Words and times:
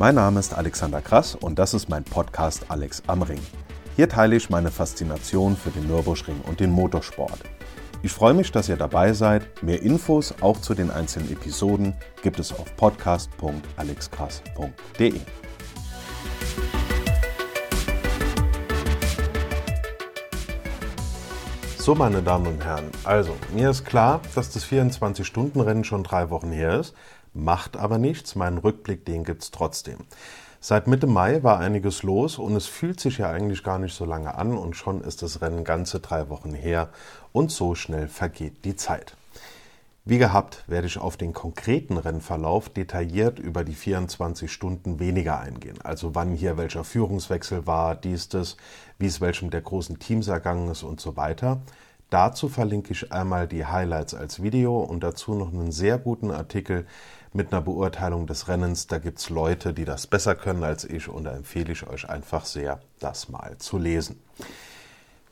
Mein 0.00 0.14
Name 0.14 0.40
ist 0.40 0.54
Alexander 0.54 1.02
Krass 1.02 1.34
und 1.34 1.58
das 1.58 1.74
ist 1.74 1.90
mein 1.90 2.04
Podcast 2.04 2.64
Alex 2.68 3.02
am 3.06 3.20
Ring. 3.20 3.42
Hier 3.96 4.08
teile 4.08 4.34
ich 4.34 4.48
meine 4.48 4.70
Faszination 4.70 5.58
für 5.58 5.68
den 5.68 5.88
Nürburgring 5.88 6.40
und 6.46 6.58
den 6.58 6.70
Motorsport. 6.70 7.40
Ich 8.02 8.10
freue 8.10 8.32
mich, 8.32 8.50
dass 8.50 8.70
ihr 8.70 8.78
dabei 8.78 9.12
seid. 9.12 9.62
Mehr 9.62 9.82
Infos 9.82 10.34
auch 10.40 10.58
zu 10.58 10.72
den 10.72 10.90
einzelnen 10.90 11.30
Episoden 11.30 11.92
gibt 12.22 12.38
es 12.38 12.50
auf 12.50 12.74
podcast.alexkrass.de. 12.76 15.20
So, 21.76 21.94
meine 21.94 22.22
Damen 22.22 22.46
und 22.46 22.64
Herren, 22.64 22.90
also 23.04 23.36
mir 23.54 23.68
ist 23.68 23.84
klar, 23.84 24.22
dass 24.34 24.50
das 24.50 24.64
24-Stunden-Rennen 24.64 25.84
schon 25.84 26.04
drei 26.04 26.30
Wochen 26.30 26.52
her 26.52 26.80
ist, 26.80 26.94
macht 27.34 27.76
aber 27.76 27.98
nichts. 27.98 28.34
Meinen 28.34 28.58
Rückblick, 28.58 29.04
den 29.04 29.24
gibt 29.24 29.42
es 29.42 29.50
trotzdem. 29.50 29.98
Seit 30.62 30.86
Mitte 30.86 31.06
Mai 31.06 31.42
war 31.42 31.58
einiges 31.58 32.02
los 32.02 32.38
und 32.38 32.54
es 32.54 32.66
fühlt 32.66 33.00
sich 33.00 33.18
ja 33.18 33.30
eigentlich 33.30 33.64
gar 33.64 33.78
nicht 33.78 33.94
so 33.94 34.04
lange 34.04 34.34
an 34.34 34.58
und 34.58 34.76
schon 34.76 35.00
ist 35.00 35.22
das 35.22 35.40
Rennen 35.40 35.64
ganze 35.64 36.00
drei 36.00 36.28
Wochen 36.28 36.52
her 36.52 36.90
und 37.32 37.50
so 37.50 37.74
schnell 37.74 38.08
vergeht 38.08 38.64
die 38.66 38.76
Zeit. 38.76 39.16
Wie 40.04 40.18
gehabt 40.18 40.64
werde 40.66 40.86
ich 40.86 40.98
auf 40.98 41.16
den 41.16 41.32
konkreten 41.32 41.96
Rennverlauf 41.96 42.68
detailliert 42.68 43.38
über 43.38 43.64
die 43.64 43.74
24 43.74 44.52
Stunden 44.52 44.98
weniger 44.98 45.38
eingehen. 45.40 45.78
Also 45.82 46.14
wann 46.14 46.34
hier 46.34 46.56
welcher 46.56 46.84
Führungswechsel 46.84 47.66
war, 47.66 47.94
dies, 47.94 48.28
das, 48.28 48.56
wie 48.98 49.06
es 49.06 49.20
welchem 49.20 49.50
der 49.50 49.60
großen 49.60 49.98
Teams 49.98 50.28
ergangen 50.28 50.70
ist 50.70 50.82
und 50.82 51.00
so 51.00 51.16
weiter. 51.16 51.62
Dazu 52.10 52.48
verlinke 52.48 52.92
ich 52.92 53.12
einmal 53.12 53.46
die 53.46 53.66
Highlights 53.66 54.14
als 54.14 54.42
Video 54.42 54.80
und 54.80 55.04
dazu 55.04 55.34
noch 55.34 55.52
einen 55.52 55.70
sehr 55.70 55.96
guten 55.96 56.30
Artikel, 56.30 56.86
mit 57.32 57.52
einer 57.52 57.62
Beurteilung 57.62 58.26
des 58.26 58.48
Rennens. 58.48 58.86
Da 58.86 58.98
gibt 58.98 59.18
es 59.18 59.30
Leute, 59.30 59.72
die 59.72 59.84
das 59.84 60.06
besser 60.06 60.34
können 60.34 60.64
als 60.64 60.84
ich 60.84 61.08
und 61.08 61.24
da 61.24 61.32
empfehle 61.32 61.72
ich 61.72 61.86
euch 61.86 62.08
einfach 62.08 62.44
sehr, 62.44 62.80
das 62.98 63.28
mal 63.28 63.56
zu 63.58 63.78
lesen. 63.78 64.20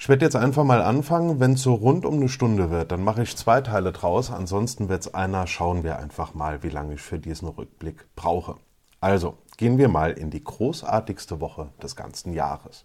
Ich 0.01 0.09
werde 0.09 0.25
jetzt 0.25 0.37
einfach 0.37 0.63
mal 0.63 0.81
anfangen. 0.81 1.41
Wenn 1.41 1.55
es 1.55 1.63
so 1.63 1.75
rund 1.75 2.07
um 2.07 2.15
eine 2.15 2.29
Stunde 2.29 2.71
wird, 2.71 2.93
dann 2.93 3.03
mache 3.03 3.23
ich 3.25 3.37
zwei 3.37 3.61
Teile 3.61 3.91
draus. 3.91 4.31
Ansonsten 4.31 4.89
wird 4.89 5.01
es 5.01 5.15
einer. 5.15 5.49
Schauen 5.49 5.83
wir 5.83 5.99
einfach 5.99 6.35
mal, 6.35 6.63
wie 6.63 6.69
lange 6.69 6.95
ich 6.95 7.01
für 7.01 7.19
diesen 7.19 7.49
Rückblick 7.49 8.07
brauche. 8.15 8.55
Also, 9.01 9.39
gehen 9.57 9.77
wir 9.77 9.89
mal 9.89 10.13
in 10.13 10.31
die 10.31 10.43
großartigste 10.43 11.41
Woche 11.41 11.71
des 11.83 11.97
ganzen 11.97 12.33
Jahres. 12.33 12.85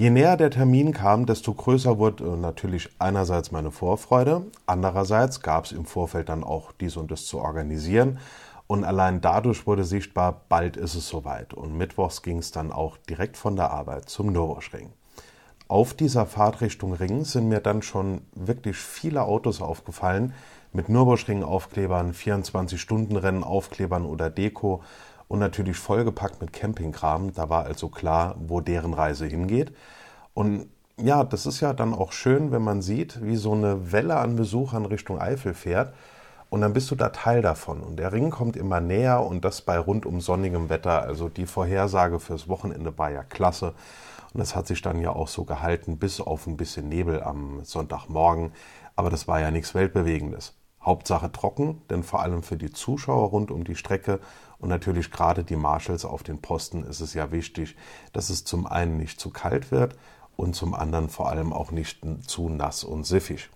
Je 0.00 0.08
näher 0.08 0.38
der 0.38 0.50
Termin 0.50 0.94
kam, 0.94 1.26
desto 1.26 1.52
größer 1.52 1.98
wurde 1.98 2.24
natürlich 2.38 2.88
einerseits 2.98 3.52
meine 3.52 3.70
Vorfreude, 3.70 4.46
andererseits 4.64 5.42
gab 5.42 5.66
es 5.66 5.72
im 5.72 5.84
Vorfeld 5.84 6.30
dann 6.30 6.42
auch 6.42 6.72
dies 6.72 6.96
und 6.96 7.10
das 7.10 7.26
zu 7.26 7.38
organisieren. 7.38 8.18
Und 8.66 8.84
allein 8.84 9.20
dadurch 9.20 9.66
wurde 9.66 9.84
sichtbar, 9.84 10.40
bald 10.48 10.78
ist 10.78 10.94
es 10.94 11.06
soweit. 11.06 11.52
Und 11.52 11.76
mittwochs 11.76 12.22
ging 12.22 12.38
es 12.38 12.50
dann 12.50 12.72
auch 12.72 12.96
direkt 12.96 13.36
von 13.36 13.56
der 13.56 13.72
Arbeit 13.72 14.08
zum 14.08 14.32
Nürburgring. 14.32 14.90
Auf 15.68 15.92
dieser 15.92 16.24
Fahrt 16.24 16.62
Richtung 16.62 16.94
Ring 16.94 17.26
sind 17.26 17.50
mir 17.50 17.60
dann 17.60 17.82
schon 17.82 18.22
wirklich 18.34 18.78
viele 18.78 19.24
Autos 19.24 19.60
aufgefallen. 19.60 20.32
Mit 20.72 20.88
Nürburgring-Aufklebern, 20.88 22.14
24-Stunden-Rennen-Aufklebern 22.14 24.06
oder 24.06 24.30
Deko 24.30 24.82
und 25.30 25.38
natürlich 25.38 25.78
vollgepackt 25.78 26.40
mit 26.40 26.52
Campingkram. 26.52 27.32
Da 27.32 27.48
war 27.48 27.64
also 27.64 27.88
klar, 27.88 28.34
wo 28.40 28.60
deren 28.60 28.92
Reise 28.92 29.26
hingeht. 29.26 29.72
Und 30.34 30.66
ja, 30.96 31.22
das 31.22 31.46
ist 31.46 31.60
ja 31.60 31.72
dann 31.72 31.94
auch 31.94 32.10
schön, 32.10 32.50
wenn 32.50 32.62
man 32.62 32.82
sieht, 32.82 33.24
wie 33.24 33.36
so 33.36 33.52
eine 33.52 33.92
Welle 33.92 34.16
an 34.16 34.34
Besuchern 34.34 34.86
Richtung 34.86 35.20
Eifel 35.20 35.54
fährt. 35.54 35.94
Und 36.48 36.62
dann 36.62 36.72
bist 36.72 36.90
du 36.90 36.96
da 36.96 37.10
Teil 37.10 37.42
davon. 37.42 37.80
Und 37.80 37.96
der 37.96 38.12
Ring 38.12 38.30
kommt 38.30 38.56
immer 38.56 38.80
näher 38.80 39.24
und 39.24 39.44
das 39.44 39.62
bei 39.62 39.78
rundum 39.78 40.20
sonnigem 40.20 40.68
Wetter. 40.68 41.02
Also 41.02 41.28
die 41.28 41.46
Vorhersage 41.46 42.18
fürs 42.18 42.48
Wochenende 42.48 42.98
war 42.98 43.12
ja 43.12 43.22
klasse. 43.22 43.74
Und 44.34 44.40
das 44.40 44.56
hat 44.56 44.66
sich 44.66 44.82
dann 44.82 45.00
ja 45.00 45.10
auch 45.10 45.28
so 45.28 45.44
gehalten, 45.44 45.96
bis 45.98 46.20
auf 46.20 46.48
ein 46.48 46.56
bisschen 46.56 46.88
Nebel 46.88 47.22
am 47.22 47.62
Sonntagmorgen. 47.62 48.50
Aber 48.96 49.10
das 49.10 49.28
war 49.28 49.40
ja 49.40 49.52
nichts 49.52 49.76
Weltbewegendes. 49.76 50.59
Hauptsache 50.82 51.30
trocken, 51.30 51.82
denn 51.90 52.02
vor 52.02 52.22
allem 52.22 52.42
für 52.42 52.56
die 52.56 52.70
Zuschauer 52.70 53.28
rund 53.28 53.50
um 53.50 53.64
die 53.64 53.76
Strecke 53.76 54.20
und 54.58 54.68
natürlich 54.68 55.10
gerade 55.10 55.44
die 55.44 55.56
Marshals 55.56 56.04
auf 56.04 56.22
den 56.22 56.40
Posten 56.40 56.84
ist 56.84 57.00
es 57.00 57.14
ja 57.14 57.32
wichtig, 57.32 57.76
dass 58.12 58.30
es 58.30 58.44
zum 58.44 58.66
einen 58.66 58.96
nicht 58.96 59.20
zu 59.20 59.30
kalt 59.30 59.70
wird 59.70 59.96
und 60.36 60.54
zum 60.54 60.74
anderen 60.74 61.08
vor 61.08 61.28
allem 61.28 61.52
auch 61.52 61.70
nicht 61.70 62.00
zu 62.26 62.48
nass 62.48 62.84
und 62.84 63.04
siffig. 63.04 63.50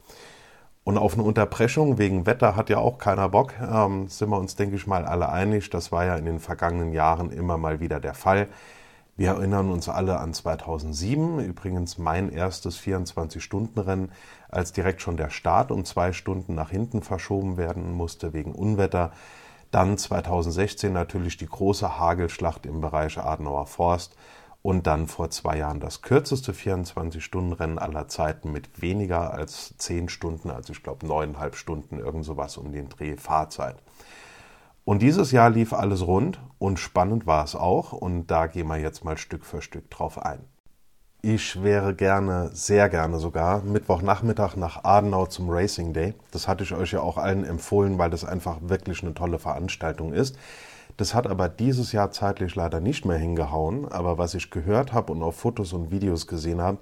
Und 0.85 0.99
auf 0.99 1.15
eine 1.15 1.23
Unterbrechung 1.23 1.97
wegen 1.97 2.27
Wetter 2.27 2.57
hat 2.57 2.69
ja 2.69 2.77
auch 2.77 2.99
keiner 2.99 3.31
Bock, 3.31 3.55
ähm, 3.59 4.09
sind 4.09 4.29
wir 4.29 4.39
uns, 4.39 4.55
denke 4.55 4.77
ich 4.77 4.87
mal, 4.87 5.07
alle 5.07 5.31
einig. 5.31 5.71
Das 5.71 5.93
war 5.93 6.05
ja 6.05 6.17
in 6.17 6.27
den 6.27 6.41
vergangenen 6.41 6.93
Jahren 6.93 7.31
immer 7.31 7.57
mal 7.57 7.81
wieder 7.81 8.01
der 8.01 8.13
Fall. 8.13 8.49
Wir 9.17 9.29
erinnern 9.29 9.71
uns 9.71 9.89
alle 9.89 10.19
an 10.19 10.35
2007, 10.35 11.39
übrigens 11.39 11.99
mein 11.99 12.31
erstes 12.31 12.81
24-Stunden-Rennen, 12.81 14.11
als 14.49 14.73
direkt 14.73 15.03
schon 15.03 15.17
der 15.17 15.31
Start 15.31 15.71
um 15.71 15.85
zwei 15.85 16.13
Stunden 16.13 16.57
nach 16.57 16.71
hinten 16.71 17.01
verschoben 17.01 17.57
werden 17.57 17.93
musste 17.93 18.33
wegen 18.33 18.57
Unwetter. 18.57 19.13
Dann 19.71 19.99
2016 19.99 20.93
natürlich 20.93 21.37
die 21.37 21.47
große 21.47 21.97
Hagelschlacht 21.97 22.67
im 22.67 22.81
Bereich 22.81 23.17
Adenauer 23.19 23.67
Forst 23.67 24.17
und 24.63 24.89
dann 24.89 25.07
vor 25.07 25.31
zwei 25.31 25.59
Jahren 25.59 25.79
das 25.79 26.03
kürzeste 26.03 26.53
24-Stunden-Rennen 26.53 27.79
aller 27.79 28.09
Zeiten 28.09 28.51
mit 28.51 28.83
weniger 28.83 29.33
als 29.33 29.77
zehn 29.79 30.09
Stunden, 30.09 30.51
also 30.51 30.73
ich 30.73 30.83
glaube 30.83 31.07
neuneinhalb 31.07 31.55
Stunden, 31.55 32.01
irgend 32.01 32.25
sowas 32.25 32.57
um 32.57 32.73
den 32.73 32.89
Dreh 32.89 33.17
Fahrzeit. 33.17 33.77
Und 34.85 35.01
dieses 35.01 35.33
Jahr 35.33 35.49
lief 35.49 35.73
alles 35.73 36.07
rund 36.07 36.41
und 36.59 36.79
spannend 36.79 37.27
war 37.27 37.45
es 37.45 37.57
auch 37.57 37.93
und 37.93 38.27
da 38.27 38.47
gehen 38.47 38.67
wir 38.67 38.77
jetzt 38.77 39.05
mal 39.05 39.17
Stück 39.17 39.45
für 39.47 39.63
Stück 39.63 39.91
drauf 39.91 40.23
ein. 40.23 40.41
Ich 41.23 41.63
wäre 41.63 41.95
gerne, 41.95 42.51
sehr 42.53 42.91
gerne 42.91 43.19
sogar, 43.19 43.63
Mittwochnachmittag 43.63 44.57
nach 44.57 44.85
Adenau 44.85 45.25
zum 45.25 45.49
Racing 45.49 45.95
Day. 45.95 46.13
Das 46.33 46.49
hatte 46.49 46.65
ich 46.65 46.75
euch 46.75 46.93
ja 46.93 47.01
auch 47.01 47.17
allen 47.17 47.47
empfohlen, 47.47 47.97
weil 47.97 48.11
das 48.11 48.27
einfach 48.27 48.59
wirklich 48.61 49.03
eine 49.03 49.15
tolle 49.15 49.39
Veranstaltung 49.39 50.13
ist. 50.13 50.37
Das 50.99 51.15
hat 51.15 51.27
aber 51.27 51.49
dieses 51.49 51.93
Jahr 51.93 52.11
zeitlich 52.11 52.55
leider 52.55 52.81
nicht 52.81 53.07
mehr 53.07 53.17
hingehauen. 53.17 53.91
Aber 53.91 54.19
was 54.19 54.35
ich 54.35 54.51
gehört 54.51 54.93
habe 54.93 55.13
und 55.13 55.23
auf 55.23 55.37
Fotos 55.37 55.73
und 55.73 55.91
Videos 55.91 56.27
gesehen 56.27 56.61
habe, 56.61 56.77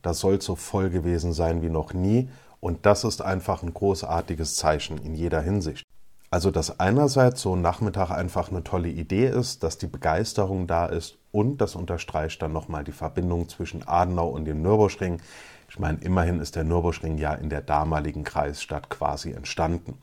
das 0.00 0.20
soll 0.20 0.40
so 0.40 0.54
voll 0.54 0.90
gewesen 0.90 1.32
sein 1.32 1.60
wie 1.60 1.68
noch 1.68 1.92
nie. 1.92 2.30
Und 2.60 2.86
das 2.86 3.02
ist 3.02 3.20
einfach 3.20 3.64
ein 3.64 3.74
großartiges 3.74 4.54
Zeichen 4.54 4.98
in 4.98 5.16
jeder 5.16 5.40
Hinsicht. 5.40 5.84
Also, 6.30 6.50
dass 6.50 6.78
einerseits 6.78 7.40
so 7.40 7.56
ein 7.56 7.62
Nachmittag 7.62 8.10
einfach 8.10 8.50
eine 8.50 8.62
tolle 8.62 8.88
Idee 8.88 9.28
ist, 9.28 9.62
dass 9.62 9.78
die 9.78 9.86
Begeisterung 9.86 10.66
da 10.66 10.84
ist 10.86 11.16
und 11.32 11.58
das 11.58 11.74
unterstreicht 11.74 12.42
dann 12.42 12.52
nochmal 12.52 12.84
die 12.84 12.92
Verbindung 12.92 13.48
zwischen 13.48 13.86
Adenau 13.88 14.28
und 14.28 14.44
dem 14.44 14.60
Nürburgring. 14.60 15.22
Ich 15.70 15.78
meine, 15.78 15.98
immerhin 16.00 16.40
ist 16.40 16.54
der 16.54 16.64
Nürburgring 16.64 17.16
ja 17.16 17.32
in 17.32 17.48
der 17.48 17.62
damaligen 17.62 18.24
Kreisstadt 18.24 18.90
quasi 18.90 19.32
entstanden. 19.32 19.96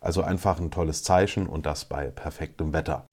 Also 0.00 0.22
einfach 0.22 0.58
ein 0.58 0.72
tolles 0.72 1.04
Zeichen 1.04 1.46
und 1.46 1.66
das 1.66 1.84
bei 1.84 2.06
perfektem 2.06 2.72
Wetter. 2.72 3.04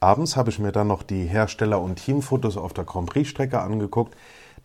Abends 0.00 0.36
habe 0.36 0.50
ich 0.50 0.58
mir 0.58 0.72
dann 0.72 0.88
noch 0.88 1.02
die 1.02 1.24
Hersteller- 1.24 1.80
und 1.80 1.96
Teamfotos 1.96 2.56
auf 2.56 2.72
der 2.72 2.84
Grand 2.84 3.10
Prix-Strecke 3.10 3.60
angeguckt. 3.60 4.14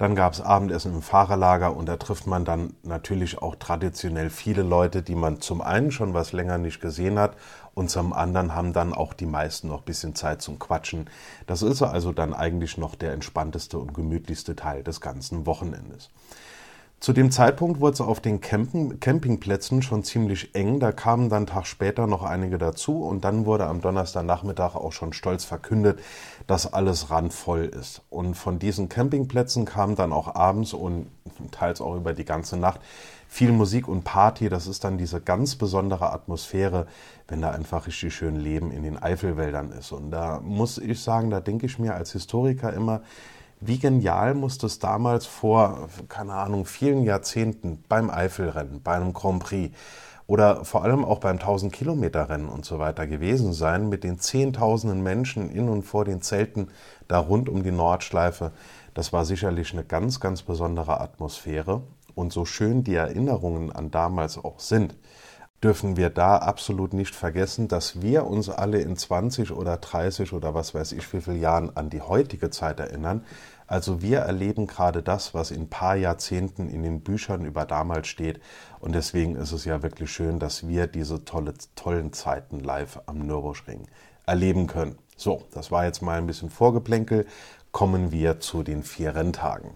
Dann 0.02 0.16
gab 0.16 0.34
es 0.34 0.42
Abendessen 0.42 0.96
im 0.96 1.04
Fahrerlager 1.04 1.78
und 1.78 1.86
da 1.86 1.96
trifft 1.96 2.26
man 2.26 2.44
dann 2.44 2.74
natürlich 2.82 3.40
auch 3.40 3.54
traditionell 3.54 4.32
viele 4.32 4.64
Leute, 4.64 5.04
die 5.04 5.14
man 5.14 5.42
zum 5.42 5.62
einen 5.62 5.92
schon 5.92 6.16
was 6.16 6.34
länger 6.34 6.58
nicht 6.58 6.82
gesehen 6.82 7.20
hat 7.20 7.36
und 7.76 7.92
zum 7.92 8.12
anderen 8.12 8.56
haben 8.56 8.74
dann 8.74 8.96
auch 8.96 9.14
die 9.14 9.28
meisten 9.28 9.68
noch 9.68 9.82
ein 9.82 9.86
bisschen 9.86 10.16
Zeit 10.16 10.42
zum 10.42 10.58
Quatschen. 10.58 11.08
Das 11.46 11.62
ist 11.62 11.84
also 11.84 12.12
dann 12.14 12.34
eigentlich 12.34 12.80
noch 12.80 12.96
der 12.96 13.14
entspannteste 13.14 13.78
und 13.78 13.94
gemütlichste 13.94 14.56
Teil 14.56 14.84
des 14.84 15.02
ganzen 15.02 15.46
Wochenendes. 15.46 16.10
Zu 17.02 17.14
dem 17.14 17.32
Zeitpunkt 17.32 17.80
wurde 17.80 17.96
es 17.96 18.02
auf 18.02 18.20
den 18.20 18.42
Campen, 18.42 19.00
Campingplätzen 19.00 19.82
schon 19.82 20.04
ziemlich 20.04 20.54
eng. 20.54 20.80
Da 20.80 20.92
kamen 20.92 21.30
dann 21.30 21.48
Tag 21.48 21.66
später 21.66 22.06
noch 22.06 22.22
einige 22.22 22.60
dazu 22.60 23.02
und 23.02 23.26
dann 23.26 23.48
wurde 23.48 23.66
am 23.66 23.82
Donnerstagnachmittag 23.82 24.76
auch 24.76 24.92
schon 24.92 25.12
stolz 25.12 25.44
verkündet, 25.44 26.00
dass 26.46 26.72
alles 26.72 27.10
randvoll 27.10 27.66
ist. 27.66 28.04
Und 28.12 28.36
von 28.36 28.60
diesen 28.60 28.88
Campingplätzen 28.88 29.66
kam 29.66 29.96
dann 29.96 30.14
auch 30.14 30.36
abends 30.36 30.74
und 30.74 31.08
teils 31.50 31.82
auch 31.82 31.96
über 31.96 32.14
die 32.14 32.24
ganze 32.24 32.56
Nacht 32.56 32.80
viel 33.28 33.52
Musik 33.52 33.88
und 33.88 34.04
Party. 34.04 34.48
Das 34.48 34.68
ist 34.68 34.84
dann 34.84 35.00
diese 35.00 35.22
ganz 35.22 35.56
besondere 35.56 36.14
Atmosphäre, 36.14 36.86
wenn 37.28 37.42
da 37.42 37.50
einfach 37.50 37.88
richtig 37.88 38.14
schön 38.14 38.36
Leben 38.36 38.70
in 38.70 38.84
den 38.84 39.02
Eifelwäldern 39.02 39.72
ist. 39.72 39.92
Und 39.92 40.12
da 40.12 40.40
muss 40.44 40.78
ich 40.78 41.02
sagen, 41.02 41.32
da 41.32 41.40
denke 41.40 41.66
ich 41.66 41.80
mir 41.80 41.96
als 41.96 42.12
Historiker 42.12 42.72
immer, 42.72 43.02
wie 43.62 43.80
genial 43.80 44.34
muss 44.34 44.58
das 44.58 44.80
damals 44.80 45.26
vor, 45.28 45.88
keine 46.10 46.34
Ahnung, 46.34 46.66
vielen 46.66 47.04
Jahrzehnten 47.04 47.84
beim 47.88 48.10
Eifelrennen, 48.10 48.82
bei 48.82 48.96
einem 48.96 49.14
Grand 49.14 49.44
Prix 49.44 49.76
oder 50.26 50.66
vor 50.66 50.84
allem 50.84 51.06
auch 51.06 51.20
beim 51.20 51.38
1000 51.38 51.72
Kilometer 51.72 52.30
Rennen 52.30 52.50
und 52.50 52.66
so 52.66 52.80
weiter 52.80 53.06
gewesen 53.06 53.54
sein, 53.54 53.90
mit 53.90 54.04
den 54.04 54.18
Zehntausenden 54.18 55.04
Menschen 55.04 55.52
in 55.52 55.70
und 55.70 55.84
vor 55.84 56.06
den 56.06 56.22
Zelten 56.22 56.70
da 57.08 57.20
rund 57.20 57.50
um 57.50 57.64
die 57.64 57.72
Nordschleife. 57.72 58.52
Das 58.94 59.14
war 59.14 59.26
sicherlich 59.26 59.74
eine 59.74 59.84
ganz, 59.84 60.20
ganz 60.20 60.42
besondere 60.42 61.00
Atmosphäre. 61.00 61.84
Und 62.16 62.34
so 62.34 62.46
schön 62.46 62.84
die 62.84 62.96
Erinnerungen 62.96 63.72
an 63.72 63.92
damals 63.92 64.38
auch 64.38 64.60
sind, 64.60 64.96
dürfen 65.64 65.96
wir 65.96 66.10
da 66.10 66.38
absolut 66.38 66.94
nicht 66.94 67.14
vergessen, 67.14 67.68
dass 67.68 68.02
wir 68.02 68.26
uns 68.26 68.50
alle 68.50 68.82
in 68.82 68.98
20 68.98 69.52
oder 69.52 69.78
30 69.78 70.34
oder 70.34 70.54
was 70.54 70.74
weiß 70.74 70.92
ich 70.94 71.12
wie 71.14 71.22
viele 71.22 71.38
Jahren 71.38 71.76
an 71.76 71.90
die 71.90 72.02
heutige 72.02 72.50
Zeit 72.50 72.80
erinnern. 72.80 73.24
Also 73.68 74.02
wir 74.02 74.20
erleben 74.20 74.68
gerade 74.68 75.02
das, 75.04 75.34
was 75.34 75.52
in 75.52 75.62
ein 75.62 75.70
paar 75.70 75.96
Jahrzehnten 75.96 76.68
in 76.68 76.84
den 76.84 77.02
Büchern 77.02 77.46
über 77.46 77.66
damals 77.66 78.08
steht. 78.08 78.42
Und 78.80 78.94
deswegen 78.96 79.36
ist 79.36 79.52
es 79.52 79.64
ja 79.64 79.82
wirklich 79.84 80.12
schön, 80.12 80.40
dass 80.40 80.68
wir 80.68 80.88
diese 80.88 81.24
tolle, 81.24 81.54
tollen 81.76 82.12
Zeiten 82.12 82.60
live 82.60 83.00
am 83.06 83.20
Nürburgring 83.20 83.88
erleben 84.26 84.68
können. 84.68 84.98
So, 85.16 85.44
das 85.52 85.72
war 85.72 85.86
jetzt 85.86 86.02
mal 86.02 86.18
ein 86.18 86.28
bisschen 86.28 86.50
Vorgeplänkel. 86.50 87.28
Kommen 87.72 88.12
wir 88.12 88.40
zu 88.40 88.64
den 88.64 88.84
vier 88.84 89.16
Renntagen. 89.16 89.72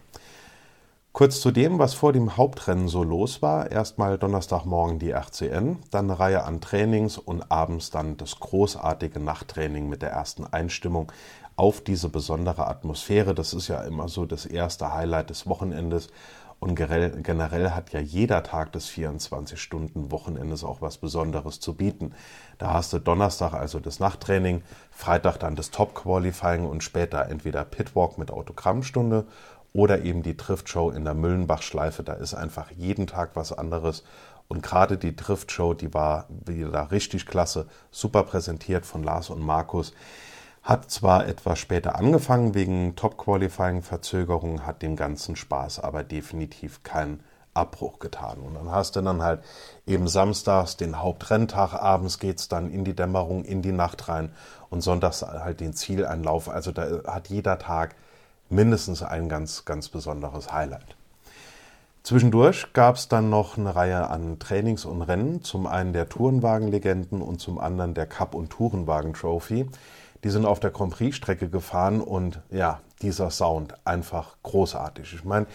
Kurz 1.15 1.39
zu 1.39 1.51
dem, 1.51 1.79
was 1.79 1.93
vor 1.93 2.11
dem 2.11 2.35
Hauptrennen 2.35 2.89
so 2.89 3.01
los 3.01 3.41
war. 3.41 3.71
Erstmal 3.71 4.17
Donnerstagmorgen 4.17 4.99
die 4.99 5.11
RCN, 5.11 5.77
dann 5.89 6.11
eine 6.11 6.19
Reihe 6.19 6.43
an 6.43 6.59
Trainings 6.59 7.17
und 7.17 7.49
abends 7.49 7.89
dann 7.89 8.17
das 8.17 8.37
großartige 8.41 9.21
Nachttraining 9.21 9.87
mit 9.87 10.01
der 10.01 10.09
ersten 10.09 10.45
Einstimmung 10.45 11.09
auf 11.55 11.79
diese 11.79 12.09
besondere 12.09 12.67
Atmosphäre. 12.67 13.33
Das 13.33 13.53
ist 13.53 13.69
ja 13.69 13.79
immer 13.83 14.09
so 14.09 14.25
das 14.25 14.45
erste 14.45 14.93
Highlight 14.93 15.29
des 15.29 15.47
Wochenendes. 15.47 16.09
Und 16.59 16.75
generell 16.75 17.71
hat 17.71 17.91
ja 17.91 17.99
jeder 17.99 18.41
Tag 18.41 18.71
des 18.71 18.89
24-Stunden-Wochenendes 18.89 20.63
auch 20.63 20.81
was 20.81 20.97
Besonderes 20.97 21.59
zu 21.59 21.75
bieten. 21.75 22.13
Da 22.57 22.73
hast 22.73 22.91
du 22.91 22.99
Donnerstag 22.99 23.53
also 23.53 23.79
das 23.79 23.99
Nachttraining, 23.99 24.63
Freitag 24.89 25.37
dann 25.37 25.55
das 25.55 25.71
Top-Qualifying 25.71 26.65
und 26.65 26.83
später 26.83 27.27
entweder 27.27 27.63
Pitwalk 27.65 28.17
mit 28.17 28.31
Autogrammstunde 28.31 29.27
oder 29.75 30.03
eben 30.03 30.23
die 30.23 30.37
Driftshow 30.37 30.89
in 30.89 31.03
der 31.03 31.13
Müllenbach-Schleife. 31.13 32.01
Da 32.01 32.13
ist 32.13 32.33
einfach 32.33 32.71
jeden 32.71 33.07
Tag 33.07 33.31
was 33.33 33.51
anderes. 33.51 34.05
Und 34.47 34.63
gerade 34.63 34.97
die 34.97 35.17
Driftshow, 35.17 35.73
die 35.73 35.93
war 35.93 36.27
wieder 36.29 36.91
richtig 36.91 37.25
klasse, 37.25 37.67
super 37.91 38.23
präsentiert 38.23 38.85
von 38.85 39.03
Lars 39.03 39.29
und 39.29 39.41
Markus. 39.41 39.93
Hat 40.63 40.89
zwar 40.89 41.27
etwas 41.27 41.59
später 41.59 41.95
angefangen 41.95 42.55
wegen 42.55 42.95
Top-Qualifying-Verzögerung, 42.95 44.65
hat 44.65 44.81
dem 44.81 44.95
ganzen 44.95 45.35
Spaß 45.35 45.81
aber 45.81 46.03
definitiv 46.03 46.83
keinen 46.83 47.21
Abbruch 47.53 47.99
getan. 47.99 48.39
Und 48.39 48.53
dann 48.53 48.71
hast 48.71 48.95
du 48.95 49.01
dann 49.01 49.21
halt 49.21 49.43
eben 49.85 50.07
samstags 50.07 50.77
den 50.77 51.01
Hauptrenntag, 51.01 51.73
abends 51.73 52.19
geht's 52.19 52.47
dann 52.47 52.71
in 52.71 52.85
die 52.85 52.95
Dämmerung, 52.95 53.43
in 53.43 53.61
die 53.61 53.73
Nacht 53.73 54.07
rein 54.07 54.31
und 54.69 54.81
sonntags 54.81 55.21
halt 55.21 55.59
den 55.59 55.73
Zieleinlauf. 55.73 56.47
Also 56.47 56.71
da 56.71 57.03
hat 57.05 57.27
jeder 57.27 57.59
Tag 57.59 57.95
mindestens 58.49 59.03
ein 59.03 59.29
ganz, 59.29 59.65
ganz 59.65 59.89
besonderes 59.89 60.51
Highlight. 60.51 60.95
Zwischendurch 62.03 62.71
gab 62.73 62.97
es 62.97 63.07
dann 63.07 63.31
noch 63.31 63.57
eine 63.57 63.75
Reihe 63.75 64.07
an 64.09 64.37
Trainings 64.37 64.85
und 64.85 65.01
Rennen, 65.01 65.41
zum 65.41 65.65
einen 65.65 65.91
der 65.91 66.07
Tourenwagenlegenden 66.07 67.19
und 67.19 67.41
zum 67.41 67.57
anderen 67.57 67.95
der 67.95 68.05
Cup- 68.05 68.35
und 68.35 68.51
Tourenwagen-Trophy. 68.51 69.67
Die 70.23 70.29
sind 70.29 70.45
auf 70.45 70.59
der 70.59 70.69
Grand 70.69 70.93
Prix-Strecke 70.93 71.49
gefahren 71.49 72.01
und 72.01 72.41
ja, 72.51 72.81
dieser 73.01 73.31
Sound 73.31 73.73
einfach 73.85 74.37
großartig. 74.43 75.15
Ich 75.15 75.23
meine, 75.23 75.47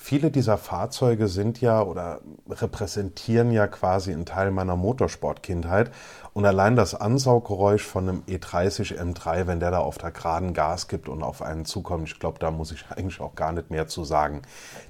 Viele 0.00 0.30
dieser 0.30 0.58
Fahrzeuge 0.58 1.26
sind 1.26 1.60
ja 1.60 1.82
oder 1.82 2.20
repräsentieren 2.48 3.50
ja 3.50 3.66
quasi 3.66 4.12
einen 4.12 4.26
Teil 4.26 4.52
meiner 4.52 4.76
Motorsportkindheit. 4.76 5.90
Und 6.32 6.46
allein 6.46 6.76
das 6.76 6.94
Ansauggeräusch 6.94 7.82
von 7.82 8.08
einem 8.08 8.22
E30 8.28 8.96
M3, 8.96 9.48
wenn 9.48 9.58
der 9.58 9.72
da 9.72 9.80
auf 9.80 9.98
der 9.98 10.12
geraden 10.12 10.54
Gas 10.54 10.86
gibt 10.86 11.08
und 11.08 11.24
auf 11.24 11.42
einen 11.42 11.64
zukommt, 11.64 12.08
ich 12.08 12.20
glaube, 12.20 12.38
da 12.38 12.52
muss 12.52 12.70
ich 12.70 12.84
eigentlich 12.96 13.20
auch 13.20 13.34
gar 13.34 13.52
nicht 13.52 13.70
mehr 13.70 13.88
zu 13.88 14.04
sagen. 14.04 14.42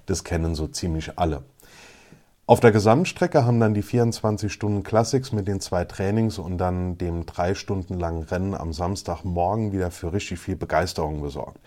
Das 0.05 0.25
kennen 0.25 0.55
so 0.55 0.69
ziemlich 0.69 1.19
alle. 1.19 1.43
Auf 2.45 2.61
der 2.61 2.71
Gesamtstrecke 2.71 3.47
haben 3.47 3.61
dann 3.61 3.73
die 3.73 3.83
24 3.83 4.53
Stunden 4.53 4.83
Classics 4.83 5.33
mit 5.33 5.49
den 5.49 5.61
zwei 5.61 5.87
Trainings 5.87 6.39
und 6.39 6.59
dann 6.59 6.99
dem 6.99 7.25
drei 7.25 7.55
Stunden 7.55 7.99
langen 7.99 8.25
Rennen 8.25 8.55
am 8.55 8.75
Samstagmorgen 8.75 9.73
wieder 9.73 9.91
für 9.91 10.13
richtig 10.13 10.39
viel 10.39 10.57
Begeisterung 10.57 11.23
gesorgt. 11.23 11.59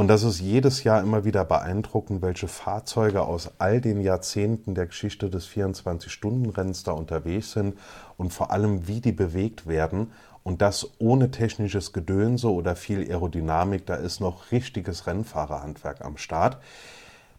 Und 0.00 0.08
das 0.08 0.22
ist 0.22 0.40
jedes 0.40 0.82
Jahr 0.82 1.02
immer 1.02 1.26
wieder 1.26 1.44
beeindruckend, 1.44 2.22
welche 2.22 2.48
Fahrzeuge 2.48 3.20
aus 3.20 3.50
all 3.58 3.82
den 3.82 4.00
Jahrzehnten 4.00 4.74
der 4.74 4.86
Geschichte 4.86 5.28
des 5.28 5.46
24-Stunden-Rennens 5.46 6.84
da 6.84 6.92
unterwegs 6.92 7.52
sind 7.52 7.76
und 8.16 8.32
vor 8.32 8.50
allem, 8.50 8.88
wie 8.88 9.02
die 9.02 9.12
bewegt 9.12 9.66
werden. 9.66 10.12
Und 10.42 10.62
das 10.62 10.92
ohne 11.00 11.30
technisches 11.30 11.92
Gedönse 11.92 12.50
oder 12.50 12.76
viel 12.76 13.10
Aerodynamik. 13.10 13.84
Da 13.84 13.96
ist 13.96 14.20
noch 14.20 14.52
richtiges 14.52 15.06
Rennfahrerhandwerk 15.06 16.02
am 16.02 16.16
Start. 16.16 16.56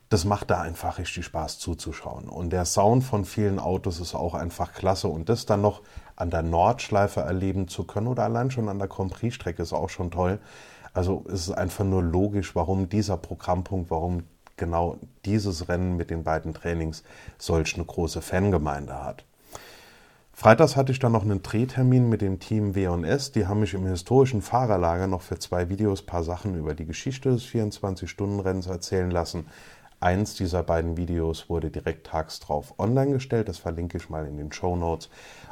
Das 0.09 0.23
macht 0.23 0.51
da 0.51 0.61
einfach 0.61 0.99
richtig 0.99 1.25
Spaß 1.25 1.57
zuzuschauen. 1.57 2.29
Und 2.29 2.51
der 2.51 2.65
Sound 2.65 3.03
von 3.03 3.25
vielen 3.25 3.57
Autos 3.57 3.99
ist 3.99 4.13
auch 4.13 4.35
einfach 4.35 4.73
klasse. 4.73 5.07
Und 5.07 5.29
das 5.29 5.47
dann 5.47 5.61
noch 5.61 5.81
an 6.15 6.29
der 6.29 6.43
Nordschleife 6.43 7.21
erleben 7.21 7.67
zu 7.67 7.85
können 7.85 8.05
oder 8.05 8.21
allein 8.21 8.51
schon 8.51 8.69
an 8.69 8.77
der 8.77 8.87
Grand 8.87 9.13
Prix-Strecke 9.13 9.63
ist 9.63 9.73
auch 9.73 9.89
schon 9.89 10.11
toll. 10.11 10.39
Also 10.93 11.23
es 11.27 11.47
ist 11.47 11.51
einfach 11.51 11.85
nur 11.85 12.03
logisch, 12.03 12.55
warum 12.55 12.89
dieser 12.89 13.17
Programmpunkt, 13.17 13.89
warum 13.89 14.23
genau 14.57 14.97
dieses 15.25 15.69
Rennen 15.69 15.97
mit 15.97 16.09
den 16.09 16.23
beiden 16.23 16.53
Trainings 16.53 17.03
solch 17.37 17.75
eine 17.75 17.85
große 17.85 18.21
Fangemeinde 18.21 19.03
hat. 19.03 19.25
Freitags 20.33 20.75
hatte 20.75 20.91
ich 20.91 20.99
dann 20.99 21.11
noch 21.11 21.23
einen 21.23 21.43
Drehtermin 21.43 22.09
mit 22.09 22.21
dem 22.21 22.39
Team 22.39 22.73
W&S. 22.73 23.31
Die 23.31 23.45
haben 23.45 23.59
mich 23.59 23.73
im 23.73 23.85
historischen 23.85 24.41
Fahrerlager 24.41 25.07
noch 25.07 25.21
für 25.21 25.37
zwei 25.37 25.69
Videos 25.69 26.01
paar 26.01 26.23
Sachen 26.23 26.55
über 26.55 26.73
die 26.73 26.85
Geschichte 26.85 27.29
des 27.29 27.43
24-Stunden-Rennens 27.43 28.67
erzählen 28.67 29.11
lassen. 29.11 29.45
Eins 29.99 30.33
dieser 30.33 30.63
beiden 30.63 30.97
Videos 30.97 31.47
wurde 31.47 31.69
direkt 31.69 32.07
tags 32.07 32.39
drauf 32.39 32.73
online 32.79 33.11
gestellt, 33.11 33.49
das 33.49 33.59
verlinke 33.59 33.97
ich 33.97 34.09
mal 34.09 34.25
in 34.25 34.37
den 34.37 34.51
Show 34.51 34.75
Notes. 34.75 35.09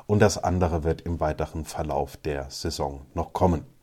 Und 0.07 0.24
das 0.24 0.44
andere 0.44 0.83
wird 0.83 1.01
im 1.01 1.19
weiteren 1.19 1.65
Verlauf 1.65 2.18
der 2.18 2.50
Saison 2.50 3.01
noch 3.13 3.31
kommen. 3.31 3.79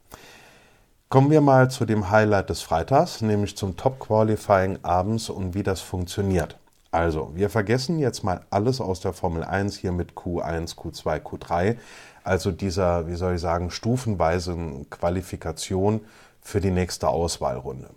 Kommen 1.09 1.31
wir 1.31 1.41
mal 1.41 1.71
zu 1.71 1.85
dem 1.85 2.11
Highlight 2.11 2.51
des 2.51 2.63
Freitags, 2.63 3.21
nämlich 3.21 3.57
zum 3.57 3.77
Top 3.77 4.01
Qualifying 4.01 4.81
abends 4.83 5.31
und 5.31 5.55
wie 5.55 5.63
das 5.63 5.81
funktioniert. 5.81 6.59
Also, 6.91 7.31
wir 7.37 7.49
vergessen 7.49 8.01
jetzt 8.01 8.25
mal 8.25 8.41
alles 8.51 8.81
aus 8.81 8.99
der 8.99 9.13
Formel 9.13 9.45
1 9.45 9.77
hier 9.77 9.93
mit 9.93 10.15
Q1, 10.15 10.75
Q2, 10.75 11.21
Q3, 11.21 11.77
also 12.25 12.51
dieser, 12.51 13.07
wie 13.07 13.15
soll 13.15 13.37
ich 13.37 13.41
sagen, 13.41 13.71
stufenweisen 13.71 14.91
Qualifikation 14.91 16.01
für 16.41 16.61
die 16.61 16.73
nächste 16.73 17.07
Auswahlrunde. 17.07 17.91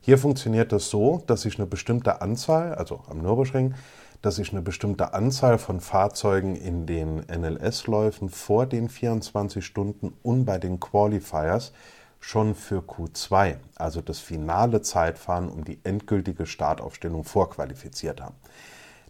Hier 0.00 0.18
funktioniert 0.18 0.72
es 0.72 0.90
so, 0.90 1.22
dass 1.28 1.42
sich 1.42 1.60
eine 1.60 1.68
bestimmte 1.68 2.20
Anzahl, 2.20 2.74
also 2.74 3.00
am 3.08 3.18
Nürburgring, 3.18 3.74
dass 4.22 4.36
sich 4.36 4.50
eine 4.50 4.62
bestimmte 4.62 5.14
Anzahl 5.14 5.58
von 5.58 5.78
Fahrzeugen 5.78 6.56
in 6.56 6.84
den 6.84 7.20
NLS-Läufen 7.28 8.28
vor 8.28 8.66
den 8.66 8.88
24 8.88 9.64
Stunden 9.64 10.14
und 10.24 10.44
bei 10.44 10.58
den 10.58 10.80
Qualifiers 10.80 11.72
schon 12.20 12.54
für 12.54 12.80
Q2, 12.80 13.56
also 13.76 14.00
das 14.00 14.18
finale 14.18 14.82
Zeitfahren 14.82 15.48
um 15.48 15.64
die 15.64 15.78
endgültige 15.84 16.46
Startaufstellung 16.46 17.24
vorqualifiziert 17.24 18.20
haben. 18.20 18.36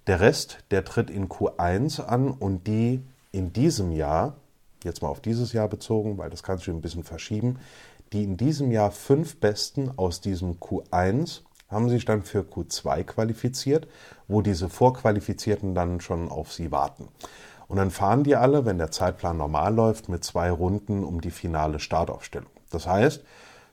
Der 0.07 0.21
Rest, 0.21 0.59
der 0.71 0.85
tritt 0.85 1.11
in 1.11 1.29
Q1 1.29 2.01
an 2.01 2.31
und 2.31 2.67
die 2.67 3.03
in 3.33 3.53
diesem 3.53 3.91
Jahr, 3.91 4.37
jetzt 4.85 5.03
mal 5.03 5.09
auf 5.09 5.21
dieses 5.21 5.53
Jahr 5.53 5.69
bezogen, 5.69 6.19
weil 6.19 6.31
das 6.31 6.43
kann 6.43 6.59
sich 6.59 6.69
ein 6.69 6.81
bisschen 6.81 7.05
verschieben, 7.05 7.59
die 8.13 8.23
in 8.23 8.37
diesem 8.37 8.71
Jahr 8.71 8.93
fünf 8.93 9.41
Besten 9.41 9.91
aus 9.97 10.21
diesem 10.21 10.61
Q1 10.61 11.41
haben 11.69 11.89
sich 11.89 12.05
dann 12.05 12.23
für 12.23 12.41
Q2 12.43 13.03
qualifiziert, 13.05 13.89
wo 14.29 14.41
diese 14.41 14.69
Vorqualifizierten 14.69 15.75
dann 15.75 16.01
schon 16.01 16.29
auf 16.29 16.53
sie 16.53 16.71
warten. 16.71 17.09
Und 17.69 17.79
dann 17.79 17.91
fahren 17.91 18.23
die 18.23 18.37
alle, 18.37 18.65
wenn 18.65 18.79
der 18.79 18.93
Zeitplan 18.93 19.37
normal 19.37 19.75
läuft, 19.75 20.09
mit 20.09 20.23
zwei 20.23 20.51
Runden 20.51 21.03
um 21.03 21.21
die 21.21 21.33
finale 21.33 21.81
Startaufstellung. 21.81 22.51
Das 22.71 22.87
heißt, 22.87 23.23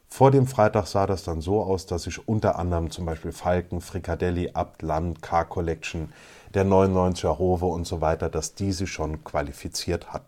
vor 0.08 0.30
dem 0.30 0.46
Freitag 0.46 0.86
sah 0.86 1.08
das 1.08 1.24
dann 1.24 1.42
so 1.42 1.64
aus, 1.64 1.88
dass 1.88 2.04
sich 2.04 2.28
unter 2.28 2.60
anderem 2.60 2.92
zum 2.92 3.06
Beispiel 3.06 3.32
Falken, 3.32 3.82
Frikadelli, 3.82 4.52
Abt, 4.54 4.84
Land, 4.84 5.22
Car 5.24 5.46
Collection, 5.46 6.14
der 6.54 6.66
99er 6.66 7.30
Rowe 7.30 7.66
und 7.66 7.88
so 7.88 8.00
weiter, 8.00 8.30
dass 8.30 8.54
diese 8.54 8.86
schon 8.86 9.24
qualifiziert 9.24 10.14
hatten. 10.14 10.28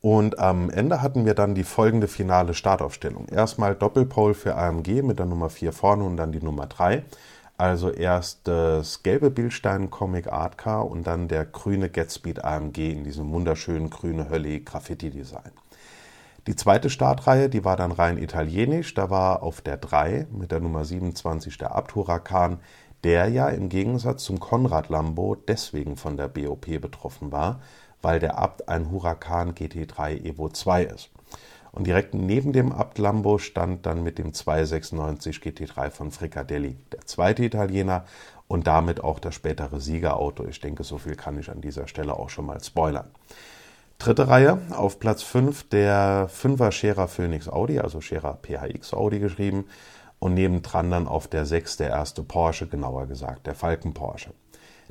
Und 0.00 0.38
am 0.38 0.70
Ende 0.70 1.02
hatten 1.02 1.24
wir 1.24 1.34
dann 1.34 1.54
die 1.54 1.64
folgende 1.64 2.06
finale 2.06 2.54
Startaufstellung. 2.54 3.26
Erstmal 3.28 3.74
Doppelpole 3.74 4.34
für 4.34 4.54
AMG 4.54 5.02
mit 5.02 5.18
der 5.18 5.26
Nummer 5.26 5.50
4 5.50 5.72
vorne 5.72 6.04
und 6.04 6.16
dann 6.16 6.30
die 6.30 6.42
Nummer 6.42 6.66
3. 6.66 7.02
Also 7.56 7.90
erst 7.90 8.46
das 8.46 9.02
gelbe 9.02 9.30
Bildstein 9.30 9.90
Comic 9.90 10.32
Art 10.32 10.58
Car 10.58 10.88
und 10.88 11.06
dann 11.06 11.26
der 11.26 11.44
grüne 11.44 11.88
Getspeed 11.88 12.44
AMG 12.44 12.92
in 12.92 13.02
diesem 13.02 13.32
wunderschönen 13.32 13.90
grüne 13.90 14.30
Hölle 14.30 14.60
Graffiti 14.60 15.10
Design. 15.10 15.50
Die 16.48 16.56
zweite 16.56 16.88
Startreihe, 16.88 17.50
die 17.50 17.66
war 17.66 17.76
dann 17.76 17.92
rein 17.92 18.16
italienisch. 18.16 18.94
Da 18.94 19.10
war 19.10 19.42
auf 19.42 19.60
der 19.60 19.76
3 19.76 20.28
mit 20.32 20.50
der 20.50 20.60
Nummer 20.60 20.82
27 20.86 21.58
der 21.58 21.74
Abt 21.74 21.94
Huracan, 21.94 22.60
der 23.04 23.28
ja 23.28 23.50
im 23.50 23.68
Gegensatz 23.68 24.24
zum 24.24 24.40
Konrad 24.40 24.88
Lambo 24.88 25.34
deswegen 25.34 25.98
von 25.98 26.16
der 26.16 26.28
BOP 26.28 26.80
betroffen 26.80 27.32
war, 27.32 27.60
weil 28.00 28.18
der 28.18 28.38
Abt 28.38 28.66
ein 28.66 28.90
Huracan 28.90 29.52
GT3 29.52 30.24
Evo 30.24 30.48
2 30.48 30.84
ist. 30.84 31.10
Und 31.70 31.86
direkt 31.86 32.14
neben 32.14 32.54
dem 32.54 32.72
Abt 32.72 32.96
Lambo 32.96 33.36
stand 33.36 33.84
dann 33.84 34.02
mit 34.02 34.16
dem 34.16 34.32
296 34.32 35.40
GT3 35.40 35.90
von 35.90 36.10
Fricadelli 36.10 36.78
der 36.92 37.02
zweite 37.02 37.44
Italiener 37.44 38.06
und 38.46 38.66
damit 38.66 39.04
auch 39.04 39.18
das 39.18 39.34
spätere 39.34 39.80
Siegerauto. 39.80 40.46
Ich 40.46 40.60
denke, 40.60 40.82
so 40.82 40.96
viel 40.96 41.14
kann 41.14 41.38
ich 41.38 41.50
an 41.50 41.60
dieser 41.60 41.88
Stelle 41.88 42.14
auch 42.14 42.30
schon 42.30 42.46
mal 42.46 42.64
spoilern. 42.64 43.10
Dritte 43.98 44.28
Reihe, 44.28 44.60
auf 44.70 45.00
Platz 45.00 45.24
5 45.24 45.70
der 45.70 46.30
5er 46.30 46.70
Scherer 46.70 47.08
Phoenix 47.08 47.48
Audi, 47.48 47.80
also 47.80 48.00
Scherer 48.00 48.38
PHX 48.40 48.94
Audi 48.94 49.18
geschrieben. 49.18 49.64
Und 50.20 50.34
nebendran 50.34 50.90
dann 50.90 51.08
auf 51.08 51.26
der 51.26 51.44
6 51.44 51.78
der 51.78 51.88
erste 51.88 52.22
Porsche, 52.22 52.68
genauer 52.68 53.06
gesagt, 53.06 53.48
der 53.48 53.56
Falken 53.56 53.94
Porsche. 53.94 54.30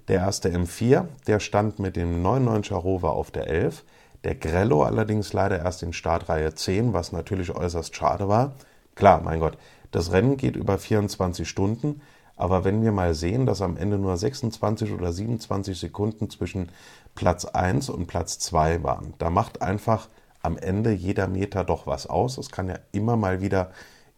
Der 0.10 0.18
erste 0.20 0.50
M4, 0.50 1.06
der 1.26 1.40
stand 1.40 1.80
mit 1.80 1.96
dem 1.96 2.22
99er 2.22 2.76
Rover 2.76 3.14
auf 3.14 3.32
der 3.32 3.48
11. 3.48 3.86
Der 4.26 4.36
Grello 4.36 4.84
allerdings 4.84 5.32
leider 5.32 5.58
erst 5.58 5.84
in 5.84 5.94
Startreihe 5.94 6.54
10, 6.54 6.92
was 6.92 7.14
natürlich 7.14 7.56
äußerst 7.56 7.96
schade 7.96 8.28
war. 8.28 8.56
Klar, 8.96 9.22
mein 9.24 9.40
Gott, 9.40 9.58
das 9.92 10.12
Rennen 10.12 10.36
geht 10.36 10.58
über 10.58 10.78
24 10.78 11.48
Stunden, 11.48 12.02
aber 12.38 12.64
wenn 12.64 12.84
wir 12.84 12.92
mal 12.92 13.14
sehen, 13.16 13.46
dass 13.46 13.62
am 13.62 13.78
Ende 13.78 13.98
nur 13.98 14.16
26 14.16 14.92
oder 14.92 15.12
27 15.12 15.78
Sekunden 15.78 16.30
zwischen 16.30 16.70
Platz 17.18 17.44
1 17.44 17.90
und 17.90 18.08
Platz 18.08 18.40
2 18.40 18.84
waren, 18.84 19.14
da 19.18 19.30
macht 19.30 19.62
einfach 19.62 20.08
am 20.42 20.58
Ende 20.58 20.92
jeder 20.92 21.28
Meter 21.28 21.66
doch 21.66 21.86
was 21.86 22.08
aus. 22.08 22.38
Es 22.38 22.50
kann 22.50 22.70
ja 22.70 22.80
immer 22.94 23.18
mal 23.18 23.42
wieder 23.42 23.72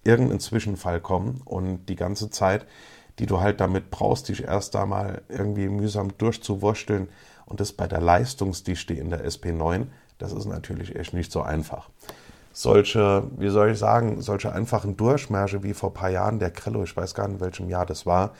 irgendein 0.04 0.40
Zwischenfall 0.40 1.02
kommen 1.02 1.42
und 1.46 1.88
die 1.88 1.96
ganze 1.96 2.30
Zeit 2.30 2.68
die 3.20 3.26
du 3.26 3.42
halt 3.42 3.60
damit 3.60 3.92
brauchst, 3.92 4.30
dich 4.30 4.44
erst 4.44 4.76
einmal 4.76 5.22
irgendwie 5.28 5.68
mühsam 5.68 6.18
durchzuwurschteln 6.18 7.10
und 7.46 7.60
das 7.60 7.74
bei 7.74 7.88
der 7.88 8.02
Leistungsdichte 8.02 8.94
in 8.94 9.10
der 9.10 9.26
SP9, 9.26 9.88
das 10.18 10.32
ist 10.32 10.46
natürlich 10.46 10.96
echt 10.96 11.14
nicht 11.14 11.32
so 11.32 11.42
einfach. 11.42 11.90
Solche, 12.52 13.24
wie 13.38 13.50
soll 13.50 13.72
ich 13.72 13.78
sagen, 13.78 14.22
solche 14.22 14.54
einfachen 14.54 14.98
Durchmärsche 14.98 15.64
wie 15.64 15.74
vor 15.74 15.92
ein 15.92 15.94
paar 15.94 16.10
Jahren 16.10 16.40
der 16.40 16.52
Krello, 16.52 16.84
ich 16.84 16.96
weiß 16.96 17.14
gar 17.14 17.28
nicht, 17.28 17.36
in 17.36 17.42
welchem 17.42 17.70
Jahr 17.70 17.86
das 17.86 18.06
war, 18.06 18.32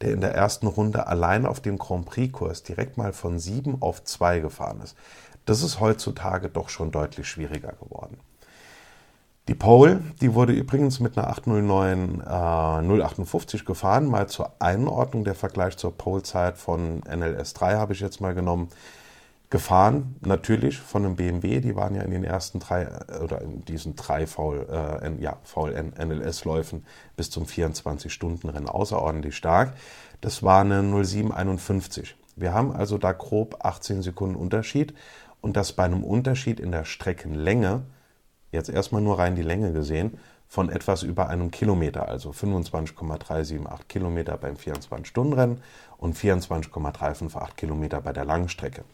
der 0.00 0.12
in 0.12 0.20
der 0.20 0.34
ersten 0.34 0.66
Runde 0.66 1.06
allein 1.06 1.46
auf 1.46 1.60
dem 1.60 1.78
Grand 1.78 2.06
Prix-Kurs 2.06 2.62
direkt 2.62 2.96
mal 2.98 3.12
von 3.12 3.38
7 3.38 3.80
auf 3.80 4.04
2 4.04 4.40
gefahren 4.40 4.80
ist. 4.82 4.96
Das 5.44 5.62
ist 5.62 5.80
heutzutage 5.80 6.48
doch 6.48 6.68
schon 6.68 6.90
deutlich 6.90 7.28
schwieriger 7.28 7.72
geworden. 7.72 8.18
Die 9.48 9.54
Pole, 9.54 10.02
die 10.20 10.34
wurde 10.34 10.52
übrigens 10.52 10.98
mit 10.98 11.16
einer 11.16 11.28
809 11.28 12.20
äh, 12.20 13.02
058 13.02 13.64
gefahren. 13.64 14.06
Mal 14.06 14.28
zur 14.28 14.50
Einordnung 14.58 15.22
der 15.22 15.36
Vergleich 15.36 15.76
zur 15.76 15.96
Pole-Zeit 15.96 16.58
von 16.58 16.98
NLS 17.08 17.54
3 17.54 17.76
habe 17.76 17.92
ich 17.92 18.00
jetzt 18.00 18.20
mal 18.20 18.34
genommen. 18.34 18.68
Gefahren 19.48 20.16
natürlich 20.20 20.78
von 20.78 21.04
einem 21.04 21.16
BMW, 21.16 21.60
die 21.60 21.76
waren 21.76 21.94
ja 21.94 22.02
in 22.02 22.10
den 22.10 22.24
ersten 22.24 22.58
drei 22.58 22.82
äh, 22.82 23.18
oder 23.18 23.42
in 23.42 23.64
diesen 23.64 23.94
drei 23.94 24.26
VL, 24.26 24.66
äh, 24.68 25.22
ja, 25.22 25.38
VLN 25.44 25.92
NLS-Läufen 25.96 26.84
bis 27.16 27.30
zum 27.30 27.44
24-Stunden-Rennen 27.44 28.68
außerordentlich 28.68 29.36
stark. 29.36 29.74
Das 30.20 30.42
war 30.42 30.62
eine 30.62 30.82
0751. 30.82 32.16
Wir 32.34 32.52
haben 32.52 32.72
also 32.72 32.98
da 32.98 33.12
grob 33.12 33.64
18 33.64 34.02
Sekunden 34.02 34.34
Unterschied 34.36 34.94
und 35.40 35.56
das 35.56 35.72
bei 35.72 35.84
einem 35.84 36.02
Unterschied 36.02 36.58
in 36.58 36.72
der 36.72 36.84
Streckenlänge 36.84 37.82
jetzt 38.50 38.68
erstmal 38.68 39.02
nur 39.02 39.18
rein 39.18 39.36
die 39.36 39.42
Länge 39.42 39.72
gesehen, 39.72 40.18
von 40.48 40.70
etwas 40.70 41.02
über 41.02 41.28
einem 41.28 41.50
Kilometer, 41.50 42.08
also 42.08 42.32
25,378 42.32 43.88
Kilometer 43.88 44.36
beim 44.36 44.54
24-Stunden-Rennen 44.54 45.60
und 45.98 46.14
24,358 46.14 47.56
Kilometer 47.56 48.00
bei 48.00 48.12
der 48.12 48.24
Langstrecke. 48.24 48.84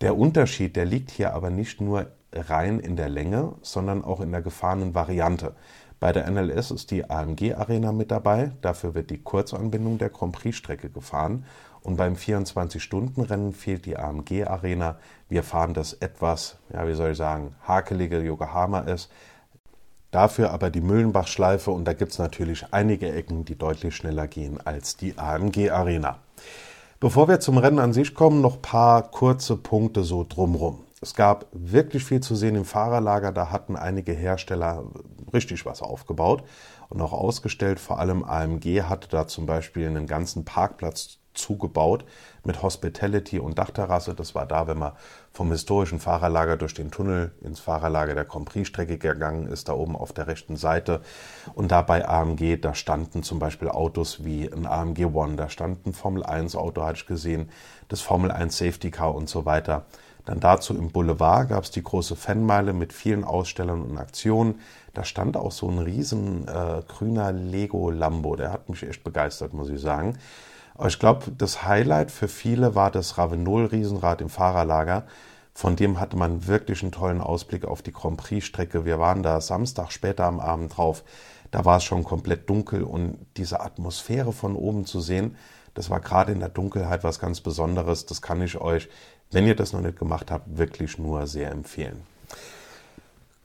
Der 0.00 0.16
Unterschied, 0.16 0.76
der 0.76 0.86
liegt 0.86 1.10
hier 1.10 1.34
aber 1.34 1.50
nicht 1.50 1.82
nur 1.82 2.06
rein 2.32 2.80
in 2.80 2.96
der 2.96 3.10
Länge, 3.10 3.56
sondern 3.60 4.02
auch 4.02 4.20
in 4.20 4.32
der 4.32 4.40
gefahrenen 4.40 4.94
Variante. 4.94 5.54
Bei 5.98 6.10
der 6.12 6.30
NLS 6.30 6.70
ist 6.70 6.90
die 6.90 7.10
AMG 7.10 7.54
Arena 7.54 7.92
mit 7.92 8.10
dabei, 8.10 8.52
dafür 8.62 8.94
wird 8.94 9.10
die 9.10 9.22
Kurzanbindung 9.22 9.98
der 9.98 10.08
Grand 10.08 10.32
Prix-Strecke 10.32 10.88
gefahren 10.88 11.44
und 11.82 11.96
beim 11.96 12.14
24-Stunden-Rennen 12.14 13.52
fehlt 13.52 13.84
die 13.84 13.98
AMG 13.98 14.46
Arena. 14.46 14.96
Wir 15.28 15.42
fahren 15.42 15.74
das 15.74 15.92
etwas, 15.92 16.56
ja, 16.72 16.88
wie 16.88 16.94
soll 16.94 17.10
ich 17.10 17.18
sagen, 17.18 17.54
hakelige 17.68 18.22
Yokohama 18.22 18.80
ist. 18.80 19.10
Dafür 20.10 20.50
aber 20.50 20.70
die 20.70 20.80
Müllenbach-Schleife 20.80 21.70
und 21.70 21.84
da 21.84 21.92
gibt 21.92 22.12
es 22.12 22.18
natürlich 22.18 22.64
einige 22.72 23.12
Ecken, 23.12 23.44
die 23.44 23.56
deutlich 23.56 23.94
schneller 23.94 24.26
gehen 24.28 24.58
als 24.64 24.96
die 24.96 25.18
AMG 25.18 25.70
Arena. 25.70 26.20
Bevor 27.02 27.28
wir 27.28 27.40
zum 27.40 27.56
Rennen 27.56 27.78
an 27.78 27.94
sich 27.94 28.14
kommen, 28.14 28.42
noch 28.42 28.60
paar 28.60 29.10
kurze 29.10 29.56
Punkte 29.56 30.04
so 30.04 30.26
drumrum. 30.28 30.84
Es 31.00 31.14
gab 31.14 31.46
wirklich 31.50 32.04
viel 32.04 32.20
zu 32.20 32.36
sehen 32.36 32.56
im 32.56 32.66
Fahrerlager, 32.66 33.32
da 33.32 33.50
hatten 33.50 33.74
einige 33.74 34.12
Hersteller 34.12 34.84
richtig 35.32 35.64
was 35.64 35.80
aufgebaut 35.80 36.44
und 36.90 37.00
auch 37.00 37.14
ausgestellt. 37.14 37.80
Vor 37.80 37.98
allem 37.98 38.22
AMG 38.22 38.82
hatte 38.82 39.08
da 39.08 39.26
zum 39.26 39.46
Beispiel 39.46 39.86
einen 39.86 40.06
ganzen 40.06 40.44
Parkplatz 40.44 41.19
zugebaut 41.34 42.04
mit 42.44 42.62
Hospitality 42.62 43.38
und 43.38 43.58
Dachterrasse. 43.58 44.14
Das 44.14 44.34
war 44.34 44.46
da, 44.46 44.66
wenn 44.66 44.78
man 44.78 44.92
vom 45.32 45.50
historischen 45.50 46.00
Fahrerlager 46.00 46.56
durch 46.56 46.74
den 46.74 46.90
Tunnel 46.90 47.32
ins 47.42 47.60
Fahrerlager 47.60 48.14
der 48.14 48.24
Compris-Strecke 48.24 48.98
gegangen 48.98 49.46
ist, 49.46 49.68
da 49.68 49.74
oben 49.74 49.96
auf 49.96 50.12
der 50.12 50.26
rechten 50.26 50.56
Seite. 50.56 51.00
Und 51.54 51.70
da 51.70 51.82
bei 51.82 52.06
AMG, 52.08 52.56
da 52.60 52.74
standen 52.74 53.22
zum 53.22 53.38
Beispiel 53.38 53.68
Autos 53.68 54.24
wie 54.24 54.50
ein 54.52 54.66
AMG 54.66 55.06
One, 55.06 55.36
da 55.36 55.48
stand 55.48 55.86
ein 55.86 55.92
Formel 55.92 56.24
1 56.24 56.56
Auto, 56.56 56.82
hatte 56.82 56.98
ich 56.98 57.06
gesehen, 57.06 57.50
das 57.88 58.00
Formel 58.00 58.30
1 58.30 58.56
Safety 58.56 58.90
Car 58.90 59.14
und 59.14 59.28
so 59.28 59.44
weiter. 59.44 59.86
Dann 60.26 60.40
dazu 60.40 60.76
im 60.76 60.90
Boulevard 60.90 61.48
gab 61.48 61.64
es 61.64 61.70
die 61.70 61.82
große 61.82 62.14
Fanmeile 62.14 62.72
mit 62.72 62.92
vielen 62.92 63.24
Ausstellern 63.24 63.82
und 63.82 63.98
Aktionen. 63.98 64.60
Da 64.94 65.04
stand 65.04 65.36
auch 65.36 65.52
so 65.52 65.68
ein 65.68 65.78
riesen 65.78 66.46
äh, 66.46 66.82
grüner 66.86 67.32
Lego 67.32 67.90
Lambo. 67.90 68.36
Der 68.36 68.52
hat 68.52 68.68
mich 68.68 68.82
echt 68.82 69.02
begeistert, 69.02 69.54
muss 69.54 69.70
ich 69.70 69.80
sagen. 69.80 70.18
Ich 70.86 70.98
glaube, 70.98 71.30
das 71.36 71.64
Highlight 71.64 72.10
für 72.10 72.28
viele 72.28 72.74
war 72.74 72.90
das 72.90 73.18
Ravenol-Riesenrad 73.18 74.22
im 74.22 74.30
Fahrerlager. 74.30 75.04
Von 75.52 75.76
dem 75.76 76.00
hatte 76.00 76.16
man 76.16 76.46
wirklich 76.46 76.82
einen 76.82 76.92
tollen 76.92 77.20
Ausblick 77.20 77.66
auf 77.66 77.82
die 77.82 77.92
Grand 77.92 78.16
Prix-Strecke. 78.16 78.86
Wir 78.86 78.98
waren 78.98 79.22
da 79.22 79.40
Samstag 79.42 79.92
später 79.92 80.24
am 80.24 80.40
Abend 80.40 80.76
drauf. 80.76 81.04
Da 81.50 81.64
war 81.64 81.78
es 81.78 81.84
schon 81.84 82.04
komplett 82.04 82.48
dunkel 82.48 82.82
und 82.82 83.18
diese 83.36 83.60
Atmosphäre 83.60 84.32
von 84.32 84.56
oben 84.56 84.86
zu 84.86 85.00
sehen, 85.00 85.36
das 85.74 85.90
war 85.90 86.00
gerade 86.00 86.32
in 86.32 86.40
der 86.40 86.48
Dunkelheit 86.48 87.04
was 87.04 87.18
ganz 87.18 87.40
Besonderes. 87.40 88.06
Das 88.06 88.22
kann 88.22 88.40
ich 88.42 88.60
euch, 88.60 88.88
wenn 89.30 89.46
ihr 89.46 89.54
das 89.54 89.72
noch 89.72 89.80
nicht 89.80 89.98
gemacht 89.98 90.30
habt, 90.30 90.58
wirklich 90.58 90.98
nur 90.98 91.26
sehr 91.26 91.50
empfehlen. 91.50 92.02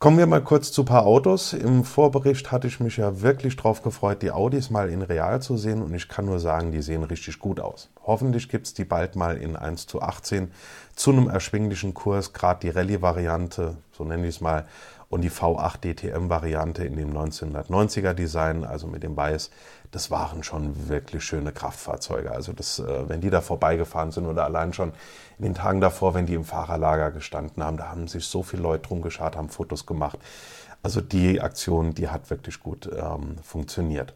Kommen 0.05 0.19
wir 0.19 0.27
mal 0.27 0.43
kurz 0.43 0.71
zu 0.71 0.83
ein 0.83 0.85
paar 0.85 1.07
Autos. 1.07 1.53
Im 1.53 1.83
Vorbericht 1.83 2.51
hatte 2.51 2.67
ich 2.67 2.79
mich 2.79 2.97
ja 2.97 3.23
wirklich 3.23 3.55
drauf 3.55 3.81
gefreut, 3.81 4.21
die 4.21 4.29
Audis 4.29 4.69
mal 4.69 4.91
in 4.91 5.01
real 5.01 5.41
zu 5.41 5.57
sehen 5.57 5.81
und 5.81 5.95
ich 5.95 6.07
kann 6.07 6.25
nur 6.25 6.39
sagen, 6.39 6.71
die 6.71 6.83
sehen 6.83 7.03
richtig 7.03 7.39
gut 7.39 7.59
aus. 7.59 7.89
Hoffentlich 8.05 8.47
gibt 8.47 8.67
es 8.67 8.75
die 8.75 8.85
bald 8.85 9.15
mal 9.15 9.35
in 9.35 9.55
1 9.55 9.87
zu 9.87 10.03
18 10.03 10.51
zu 10.95 11.09
einem 11.09 11.27
erschwinglichen 11.27 11.95
Kurs, 11.95 12.33
gerade 12.33 12.59
die 12.59 12.69
Rallye-Variante, 12.69 13.77
so 13.93 14.03
nenne 14.03 14.27
ich 14.27 14.35
es 14.35 14.41
mal, 14.41 14.67
und 15.09 15.21
die 15.21 15.31
V8 15.31 15.79
DTM-Variante 15.81 16.83
in 16.83 16.95
dem 16.95 17.15
1990er 17.15 18.13
Design, 18.13 18.63
also 18.63 18.87
mit 18.87 19.03
dem 19.03 19.15
Weiß, 19.15 19.49
das 19.91 20.11
waren 20.11 20.43
schon 20.43 20.89
wirklich 20.89 21.23
schöne 21.23 21.51
Kraftfahrzeuge. 21.51 22.31
Also 22.31 22.53
das, 22.53 22.79
äh, 22.79 23.09
wenn 23.09 23.21
die 23.21 23.29
da 23.29 23.41
vorbeigefahren 23.41 24.11
sind 24.11 24.25
oder 24.25 24.43
allein 24.43 24.73
schon 24.73 24.91
in 25.37 25.45
den 25.45 25.53
Tagen 25.53 25.81
davor, 25.81 26.13
wenn 26.13 26.25
die 26.25 26.33
im 26.33 26.43
Fahrerlager 26.43 27.11
gestanden 27.11 27.63
haben, 27.63 27.77
da 27.77 27.89
haben 27.89 28.07
sich 28.07 28.25
so 28.25 28.43
viele 28.43 28.63
Leute 28.63 28.87
drum 28.87 29.01
geschaut, 29.01 29.35
haben 29.35 29.49
Fotos 29.49 29.85
gemacht. 29.85 30.19
Also 30.83 31.01
die 31.01 31.41
Aktion, 31.41 31.93
die 31.93 32.09
hat 32.09 32.29
wirklich 32.29 32.59
gut 32.59 32.89
ähm, 32.95 33.37
funktioniert. 33.41 34.13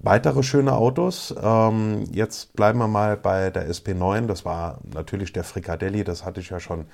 Weitere 0.00 0.44
schöne 0.44 0.74
Autos. 0.74 1.34
Ähm, 1.42 2.04
jetzt 2.12 2.54
bleiben 2.54 2.78
wir 2.78 2.86
mal 2.86 3.16
bei 3.16 3.50
der 3.50 3.68
SP9. 3.68 4.26
Das 4.26 4.44
war 4.44 4.78
natürlich 4.84 5.32
der 5.32 5.44
Fricadelli. 5.44 6.04
Das 6.04 6.24
hatte 6.24 6.40
ich 6.40 6.50
ja 6.50 6.60
schon 6.60 6.86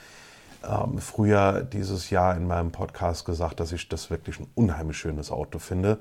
ähm, 0.69 0.99
früher 0.99 1.63
dieses 1.63 2.11
Jahr 2.11 2.37
in 2.37 2.47
meinem 2.47 2.73
Podcast 2.73 3.25
gesagt, 3.25 3.61
dass 3.61 3.73
ich 3.73 3.89
das 3.89 4.11
wirklich 4.11 4.41
ein 4.41 4.47
unheimlich 4.55 4.97
schönes 4.97 5.31
Auto 5.31 5.59
finde. 5.59 5.99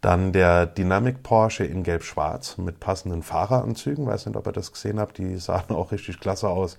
Dann 0.00 0.32
der 0.32 0.64
Dynamic 0.64 1.22
Porsche 1.22 1.64
in 1.64 1.82
Gelb-Schwarz 1.82 2.56
mit 2.56 2.80
passenden 2.80 3.22
Fahreranzügen. 3.22 4.06
Weiß 4.06 4.24
nicht, 4.26 4.36
ob 4.36 4.46
ihr 4.46 4.52
das 4.52 4.72
gesehen 4.72 4.98
habt. 4.98 5.18
Die 5.18 5.36
sahen 5.36 5.68
auch 5.70 5.92
richtig 5.92 6.20
klasse 6.20 6.48
aus. 6.48 6.78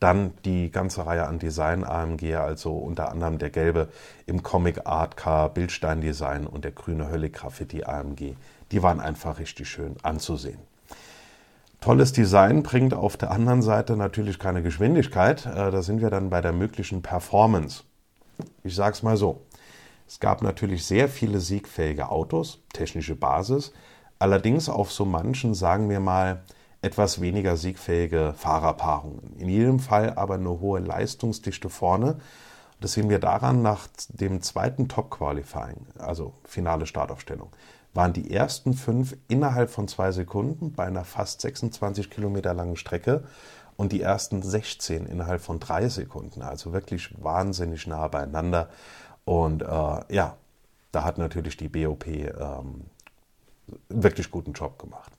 Dann 0.00 0.32
die 0.44 0.70
ganze 0.70 1.06
Reihe 1.06 1.26
an 1.26 1.38
Design 1.38 1.82
AMG, 1.82 2.34
also 2.36 2.76
unter 2.76 3.10
anderem 3.10 3.38
der 3.38 3.50
gelbe 3.50 3.88
im 4.26 4.42
Comic 4.42 4.86
Art 4.86 5.16
Car 5.16 5.48
Bildstein 5.48 6.00
Design 6.00 6.46
und 6.46 6.64
der 6.64 6.72
grüne 6.72 7.10
Hölle 7.10 7.30
Graffiti 7.30 7.84
AMG. 7.84 8.34
Die 8.70 8.82
waren 8.82 9.00
einfach 9.00 9.38
richtig 9.38 9.68
schön 9.68 9.96
anzusehen. 10.02 10.60
Tolles 11.80 12.12
Design 12.12 12.64
bringt 12.64 12.92
auf 12.92 13.16
der 13.16 13.30
anderen 13.30 13.62
Seite 13.62 13.96
natürlich 13.96 14.38
keine 14.38 14.62
Geschwindigkeit. 14.62 15.46
Äh, 15.46 15.70
da 15.70 15.82
sind 15.82 16.00
wir 16.00 16.10
dann 16.10 16.28
bei 16.28 16.40
der 16.40 16.52
möglichen 16.52 17.02
Performance. 17.02 17.84
Ich 18.64 18.74
sage 18.74 18.94
es 18.94 19.02
mal 19.02 19.16
so. 19.16 19.42
Es 20.06 20.20
gab 20.20 20.42
natürlich 20.42 20.84
sehr 20.86 21.08
viele 21.08 21.38
siegfähige 21.38 22.08
Autos, 22.08 22.60
technische 22.72 23.14
Basis, 23.14 23.72
allerdings 24.18 24.68
auf 24.68 24.90
so 24.90 25.04
manchen, 25.04 25.54
sagen 25.54 25.88
wir 25.90 26.00
mal, 26.00 26.42
etwas 26.80 27.20
weniger 27.20 27.56
siegfähige 27.56 28.34
Fahrerpaarungen. 28.36 29.36
In 29.36 29.48
jedem 29.48 29.80
Fall 29.80 30.14
aber 30.14 30.34
eine 30.34 30.60
hohe 30.60 30.80
Leistungsdichte 30.80 31.68
vorne. 31.68 32.18
Das 32.80 32.92
sehen 32.92 33.10
wir 33.10 33.18
daran, 33.18 33.62
nach 33.62 33.88
dem 34.08 34.40
zweiten 34.40 34.88
Top-Qualifying, 34.88 35.86
also 35.98 36.34
finale 36.44 36.86
Startaufstellung, 36.86 37.50
waren 37.98 38.12
die 38.12 38.32
ersten 38.32 38.74
fünf 38.74 39.16
innerhalb 39.26 39.70
von 39.70 39.88
zwei 39.88 40.12
Sekunden 40.12 40.72
bei 40.72 40.84
einer 40.84 41.02
fast 41.02 41.40
26 41.40 42.10
Kilometer 42.10 42.54
langen 42.54 42.76
Strecke 42.76 43.24
und 43.76 43.90
die 43.90 44.00
ersten 44.00 44.40
16 44.40 45.04
innerhalb 45.04 45.40
von 45.40 45.58
drei 45.58 45.88
Sekunden. 45.88 46.42
Also 46.42 46.72
wirklich 46.72 47.12
wahnsinnig 47.20 47.88
nah 47.88 48.06
beieinander. 48.06 48.68
Und 49.24 49.62
äh, 49.62 49.66
ja, 50.14 50.36
da 50.92 51.02
hat 51.02 51.18
natürlich 51.18 51.56
die 51.56 51.68
BOP 51.68 52.06
ähm, 52.06 52.82
wirklich 53.88 54.30
guten 54.30 54.52
Job 54.52 54.78
gemacht. 54.78 55.10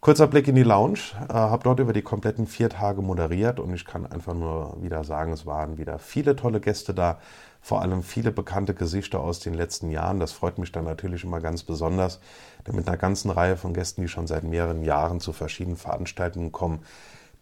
Kurzer 0.00 0.26
Blick 0.26 0.48
in 0.48 0.54
die 0.54 0.62
Lounge, 0.62 1.00
äh, 1.28 1.34
habe 1.34 1.64
dort 1.64 1.80
über 1.80 1.92
die 1.92 2.00
kompletten 2.00 2.46
vier 2.46 2.70
Tage 2.70 3.02
moderiert 3.02 3.60
und 3.60 3.74
ich 3.74 3.84
kann 3.84 4.10
einfach 4.10 4.32
nur 4.32 4.78
wieder 4.80 5.04
sagen, 5.04 5.32
es 5.32 5.44
waren 5.44 5.76
wieder 5.76 5.98
viele 5.98 6.34
tolle 6.34 6.60
Gäste 6.60 6.94
da, 6.94 7.18
vor 7.60 7.82
allem 7.82 8.02
viele 8.02 8.32
bekannte 8.32 8.74
Gesichter 8.74 9.20
aus 9.20 9.40
den 9.40 9.54
letzten 9.54 9.90
Jahren. 9.90 10.18
Das 10.18 10.32
freut 10.32 10.58
mich 10.58 10.72
dann 10.72 10.84
natürlich 10.84 11.24
immer 11.24 11.40
ganz 11.40 11.62
besonders, 11.62 12.20
denn 12.66 12.74
mit 12.74 12.88
einer 12.88 12.96
ganzen 12.96 13.30
Reihe 13.30 13.56
von 13.56 13.74
Gästen, 13.74 14.02
die 14.02 14.08
schon 14.08 14.26
seit 14.26 14.44
mehreren 14.44 14.82
Jahren 14.82 15.20
zu 15.20 15.32
verschiedenen 15.32 15.76
Veranstaltungen 15.76 16.52
kommen, 16.52 16.80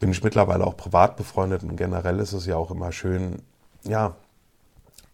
bin 0.00 0.10
ich 0.10 0.22
mittlerweile 0.22 0.66
auch 0.66 0.76
privat 0.76 1.16
befreundet 1.16 1.62
und 1.62 1.76
generell 1.76 2.18
ist 2.20 2.32
es 2.32 2.46
ja 2.46 2.56
auch 2.56 2.70
immer 2.70 2.92
schön, 2.92 3.42
ja, 3.84 4.14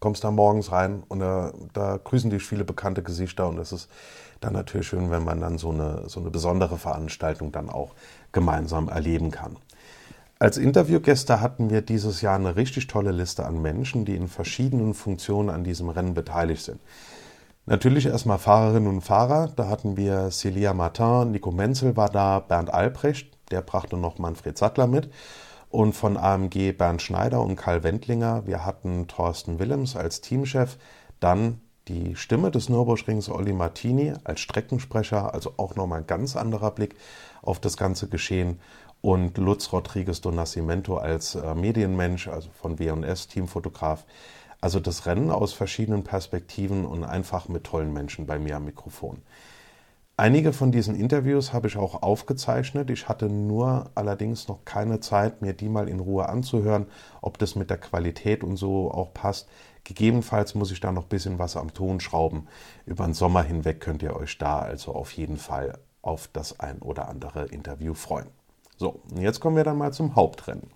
kommst 0.00 0.24
da 0.24 0.30
morgens 0.30 0.70
rein 0.70 1.02
und 1.08 1.20
da, 1.20 1.52
da 1.72 1.98
grüßen 2.02 2.28
dich 2.28 2.44
viele 2.44 2.64
bekannte 2.64 3.02
Gesichter 3.02 3.48
und 3.48 3.58
es 3.58 3.72
ist 3.72 3.88
dann 4.40 4.52
natürlich 4.52 4.88
schön, 4.88 5.10
wenn 5.10 5.24
man 5.24 5.40
dann 5.40 5.56
so 5.56 5.70
eine, 5.70 6.08
so 6.08 6.20
eine 6.20 6.30
besondere 6.30 6.76
Veranstaltung 6.76 7.52
dann 7.52 7.70
auch 7.70 7.94
gemeinsam 8.32 8.88
erleben 8.88 9.30
kann. 9.30 9.56
Als 10.44 10.58
Interviewgäste 10.58 11.40
hatten 11.40 11.70
wir 11.70 11.80
dieses 11.80 12.20
Jahr 12.20 12.34
eine 12.34 12.54
richtig 12.54 12.86
tolle 12.86 13.12
Liste 13.12 13.46
an 13.46 13.62
Menschen, 13.62 14.04
die 14.04 14.14
in 14.14 14.28
verschiedenen 14.28 14.92
Funktionen 14.92 15.48
an 15.48 15.64
diesem 15.64 15.88
Rennen 15.88 16.12
beteiligt 16.12 16.62
sind. 16.62 16.82
Natürlich 17.64 18.04
erstmal 18.04 18.36
Fahrerinnen 18.36 18.90
und 18.90 19.00
Fahrer. 19.00 19.50
Da 19.56 19.70
hatten 19.70 19.96
wir 19.96 20.28
Celia 20.30 20.74
Martin, 20.74 21.30
Nico 21.30 21.50
Menzel 21.50 21.96
war 21.96 22.10
da, 22.10 22.40
Bernd 22.40 22.74
Albrecht, 22.74 23.38
der 23.50 23.62
brachte 23.62 23.96
noch 23.96 24.18
Manfred 24.18 24.58
Sattler 24.58 24.86
mit 24.86 25.08
und 25.70 25.94
von 25.94 26.18
AMG 26.18 26.72
Bernd 26.72 27.00
Schneider 27.00 27.40
und 27.40 27.56
Karl 27.56 27.82
Wendlinger. 27.82 28.46
Wir 28.46 28.66
hatten 28.66 29.08
Thorsten 29.08 29.58
Willems 29.58 29.96
als 29.96 30.20
Teamchef, 30.20 30.76
dann 31.20 31.62
die 31.88 32.16
Stimme 32.16 32.50
des 32.50 32.68
Nürburgrings 32.68 33.30
Olli 33.30 33.54
Martini 33.54 34.12
als 34.24 34.40
Streckensprecher, 34.40 35.32
also 35.32 35.54
auch 35.56 35.74
nochmal 35.74 36.00
ein 36.00 36.06
ganz 36.06 36.36
anderer 36.36 36.70
Blick 36.70 36.96
auf 37.40 37.60
das 37.60 37.78
ganze 37.78 38.08
Geschehen 38.08 38.58
und 39.04 39.36
Lutz 39.36 39.70
Rodriguez 39.70 40.22
do 40.22 40.30
Nascimento 40.30 40.96
als 40.96 41.34
äh, 41.34 41.54
Medienmensch, 41.54 42.26
also 42.26 42.48
von 42.58 42.78
W&S 42.78 43.28
Teamfotograf. 43.28 44.06
Also 44.62 44.80
das 44.80 45.04
Rennen 45.04 45.30
aus 45.30 45.52
verschiedenen 45.52 46.04
Perspektiven 46.04 46.86
und 46.86 47.04
einfach 47.04 47.50
mit 47.50 47.64
tollen 47.64 47.92
Menschen 47.92 48.24
bei 48.24 48.38
mir 48.38 48.56
am 48.56 48.64
Mikrofon. 48.64 49.20
Einige 50.16 50.54
von 50.54 50.72
diesen 50.72 50.94
Interviews 50.94 51.52
habe 51.52 51.68
ich 51.68 51.76
auch 51.76 52.02
aufgezeichnet. 52.02 52.88
Ich 52.88 53.06
hatte 53.06 53.28
nur 53.28 53.90
allerdings 53.94 54.48
noch 54.48 54.64
keine 54.64 55.00
Zeit, 55.00 55.42
mir 55.42 55.52
die 55.52 55.68
mal 55.68 55.90
in 55.90 56.00
Ruhe 56.00 56.26
anzuhören, 56.30 56.86
ob 57.20 57.36
das 57.36 57.56
mit 57.56 57.68
der 57.68 57.76
Qualität 57.76 58.42
und 58.42 58.56
so 58.56 58.90
auch 58.90 59.12
passt. 59.12 59.50
Gegebenenfalls 59.84 60.54
muss 60.54 60.70
ich 60.70 60.80
da 60.80 60.92
noch 60.92 61.02
ein 61.02 61.08
bisschen 61.10 61.38
was 61.38 61.58
am 61.58 61.74
Ton 61.74 62.00
schrauben. 62.00 62.48
Über 62.86 63.04
den 63.04 63.12
Sommer 63.12 63.42
hinweg 63.42 63.80
könnt 63.80 64.02
ihr 64.02 64.16
euch 64.16 64.38
da 64.38 64.60
also 64.60 64.94
auf 64.94 65.12
jeden 65.12 65.36
Fall 65.36 65.76
auf 66.00 66.26
das 66.32 66.58
ein 66.58 66.78
oder 66.78 67.06
andere 67.06 67.44
Interview 67.44 67.92
freuen. 67.92 68.43
So, 68.76 69.00
jetzt 69.18 69.40
kommen 69.40 69.56
wir 69.56 69.64
dann 69.64 69.78
mal 69.78 69.92
zum 69.92 70.16
Hauptrennen. 70.16 70.68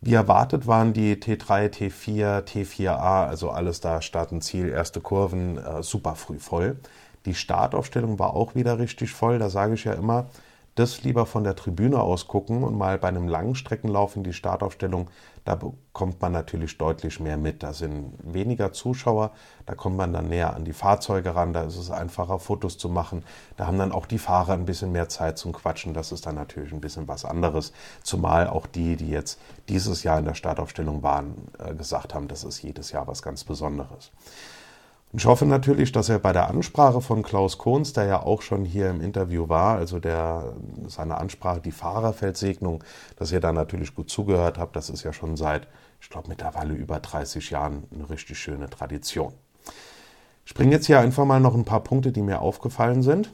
Wie 0.00 0.14
erwartet 0.14 0.66
waren 0.66 0.92
die 0.92 1.16
T3, 1.16 1.70
T4, 1.70 2.42
T4A, 2.42 3.26
also 3.26 3.50
alles 3.50 3.80
da, 3.80 4.02
Start 4.02 4.32
und 4.32 4.42
Ziel, 4.42 4.68
erste 4.68 5.00
Kurven, 5.00 5.56
äh, 5.56 5.82
super 5.82 6.14
früh 6.14 6.38
voll. 6.38 6.76
Die 7.24 7.34
Startaufstellung 7.34 8.18
war 8.18 8.34
auch 8.34 8.54
wieder 8.54 8.78
richtig 8.78 9.12
voll. 9.12 9.38
Da 9.38 9.48
sage 9.48 9.74
ich 9.74 9.84
ja 9.84 9.94
immer, 9.94 10.26
das 10.74 11.02
lieber 11.04 11.24
von 11.26 11.44
der 11.44 11.54
Tribüne 11.54 12.00
aus 12.00 12.26
gucken 12.26 12.64
und 12.64 12.76
mal 12.76 12.98
bei 12.98 13.08
einem 13.08 13.28
langen 13.28 13.54
Streckenlauf 13.54 14.16
in 14.16 14.24
die 14.24 14.32
Startaufstellung, 14.32 15.08
da 15.44 15.54
bekommt 15.54 16.20
man 16.20 16.32
natürlich 16.32 16.78
deutlich 16.78 17.20
mehr 17.20 17.36
mit. 17.36 17.62
Da 17.62 17.72
sind 17.72 18.14
weniger 18.22 18.72
Zuschauer, 18.72 19.30
da 19.66 19.74
kommt 19.74 19.96
man 19.96 20.12
dann 20.12 20.28
näher 20.28 20.54
an 20.54 20.64
die 20.64 20.72
Fahrzeuge 20.72 21.34
ran, 21.34 21.52
da 21.52 21.62
ist 21.62 21.76
es 21.76 21.90
einfacher, 21.90 22.38
Fotos 22.38 22.76
zu 22.78 22.88
machen. 22.88 23.24
Da 23.56 23.66
haben 23.66 23.78
dann 23.78 23.92
auch 23.92 24.06
die 24.06 24.18
Fahrer 24.18 24.54
ein 24.54 24.64
bisschen 24.64 24.90
mehr 24.90 25.08
Zeit 25.08 25.38
zum 25.38 25.52
Quatschen. 25.52 25.94
Das 25.94 26.12
ist 26.12 26.26
dann 26.26 26.34
natürlich 26.34 26.72
ein 26.72 26.80
bisschen 26.80 27.06
was 27.06 27.24
anderes. 27.24 27.72
Zumal 28.02 28.48
auch 28.48 28.66
die, 28.66 28.96
die 28.96 29.10
jetzt 29.10 29.38
dieses 29.68 30.02
Jahr 30.02 30.18
in 30.18 30.24
der 30.24 30.34
Startaufstellung 30.34 31.02
waren, 31.02 31.34
äh, 31.58 31.74
gesagt 31.74 32.14
haben, 32.14 32.26
das 32.26 32.42
ist 32.42 32.62
jedes 32.62 32.90
Jahr 32.90 33.06
was 33.06 33.22
ganz 33.22 33.44
Besonderes. 33.44 34.10
Ich 35.16 35.26
hoffe 35.26 35.46
natürlich, 35.46 35.92
dass 35.92 36.08
er 36.08 36.18
bei 36.18 36.32
der 36.32 36.48
Ansprache 36.48 37.00
von 37.00 37.22
Klaus 37.22 37.56
Kohns, 37.56 37.92
der 37.92 38.04
ja 38.06 38.22
auch 38.24 38.42
schon 38.42 38.64
hier 38.64 38.90
im 38.90 39.00
Interview 39.00 39.48
war, 39.48 39.76
also 39.76 40.00
der 40.00 40.54
seine 40.88 41.18
Ansprache, 41.18 41.60
die 41.60 41.70
Fahrerfeldsegnung, 41.70 42.82
dass 43.14 43.30
ihr 43.30 43.38
da 43.38 43.52
natürlich 43.52 43.94
gut 43.94 44.10
zugehört 44.10 44.58
habt. 44.58 44.74
Das 44.74 44.90
ist 44.90 45.04
ja 45.04 45.12
schon 45.12 45.36
seit, 45.36 45.68
ich 46.00 46.10
glaube, 46.10 46.28
mittlerweile 46.28 46.74
über 46.74 46.98
30 46.98 47.50
Jahren 47.50 47.84
eine 47.94 48.10
richtig 48.10 48.40
schöne 48.40 48.68
Tradition. 48.68 49.32
Ich 50.44 50.52
bringe 50.52 50.72
jetzt 50.72 50.86
hier 50.86 50.98
einfach 50.98 51.24
mal 51.24 51.38
noch 51.38 51.54
ein 51.54 51.64
paar 51.64 51.84
Punkte, 51.84 52.10
die 52.10 52.22
mir 52.22 52.40
aufgefallen 52.40 53.02
sind. 53.02 53.32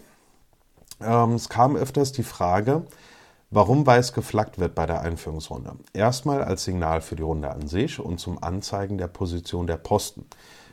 Ähm, 1.00 1.32
es 1.32 1.48
kam 1.48 1.76
öfters 1.76 2.12
die 2.12 2.24
Frage, 2.24 2.82
warum 3.50 3.86
weiß 3.86 4.12
geflaggt 4.12 4.58
wird 4.58 4.74
bei 4.74 4.84
der 4.84 5.00
Einführungsrunde. 5.00 5.76
Erstmal 5.94 6.44
als 6.44 6.64
Signal 6.64 7.00
für 7.00 7.16
die 7.16 7.22
Runde 7.22 7.50
an 7.50 7.68
sich 7.68 7.98
und 8.00 8.20
zum 8.20 8.42
Anzeigen 8.42 8.98
der 8.98 9.08
Position 9.08 9.66
der 9.66 9.78
Posten. 9.78 10.26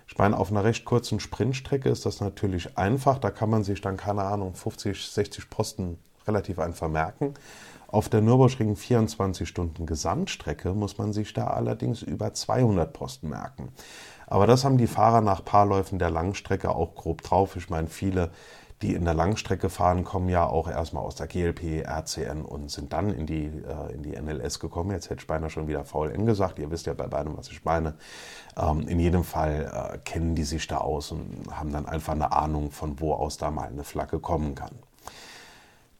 Ich 0.07 0.17
meine, 0.17 0.37
auf 0.37 0.51
einer 0.51 0.63
recht 0.63 0.85
kurzen 0.85 1.19
Sprintstrecke 1.19 1.89
ist 1.89 2.05
das 2.05 2.21
natürlich 2.21 2.77
einfach. 2.77 3.19
Da 3.19 3.29
kann 3.29 3.49
man 3.49 3.63
sich 3.63 3.81
dann, 3.81 3.97
keine 3.97 4.23
Ahnung, 4.23 4.55
50, 4.55 5.05
60 5.11 5.49
Posten 5.49 5.99
relativ 6.25 6.59
einfach 6.59 6.87
merken. 6.87 7.33
Auf 7.89 8.09
der 8.09 8.21
Nürburgring 8.21 8.75
24 8.75 9.47
Stunden 9.47 9.85
Gesamtstrecke 9.85 10.73
muss 10.73 10.97
man 10.97 11.13
sich 11.13 11.33
da 11.33 11.47
allerdings 11.47 12.01
über 12.01 12.33
200 12.33 12.91
Posten 12.91 13.29
merken. 13.29 13.69
Aber 14.27 14.45
das 14.45 14.65
haben 14.65 14.77
die 14.77 14.87
Fahrer 14.87 15.21
nach 15.21 15.43
Paarläufen 15.43 15.99
der 15.99 16.09
Langstrecke 16.09 16.69
auch 16.69 16.95
grob 16.95 17.21
drauf. 17.21 17.55
Ich 17.55 17.69
meine, 17.69 17.87
viele 17.87 18.31
die 18.81 18.93
in 18.93 19.05
der 19.05 19.15
Langstrecke 19.15 19.69
fahren, 19.69 20.03
kommen 20.03 20.29
ja 20.29 20.45
auch 20.45 20.67
erstmal 20.67 21.03
aus 21.03 21.15
der 21.15 21.27
GLP, 21.27 21.83
RCN 21.83 22.43
und 22.43 22.69
sind 22.69 22.93
dann 22.93 23.11
in 23.11 23.25
die, 23.25 23.45
äh, 23.45 23.93
in 23.93 24.03
die 24.03 24.15
NLS 24.15 24.59
gekommen. 24.59 24.91
Jetzt 24.91 25.09
hätte 25.09 25.21
ich 25.21 25.27
beinahe 25.27 25.49
schon 25.49 25.67
wieder 25.67 25.83
VLN 25.83 26.25
gesagt. 26.25 26.59
Ihr 26.59 26.69
wisst 26.69 26.85
ja 26.85 26.93
bei 26.93 27.07
beidem, 27.07 27.35
was 27.35 27.49
ich 27.49 27.65
meine. 27.65 27.95
Ähm, 28.55 28.87
in 28.87 28.99
jedem 28.99 29.23
Fall 29.23 29.93
äh, 29.93 29.97
kennen 29.99 30.35
die 30.35 30.43
sich 30.43 30.67
da 30.67 30.77
aus 30.77 31.11
und 31.11 31.45
haben 31.49 31.71
dann 31.71 31.87
einfach 31.87 32.13
eine 32.13 32.31
Ahnung, 32.31 32.69
von 32.69 32.99
wo 32.99 33.13
aus 33.13 33.37
da 33.37 33.49
mal 33.49 33.67
eine 33.67 33.83
Flagge 33.83 34.19
kommen 34.19 34.53
kann 34.53 34.71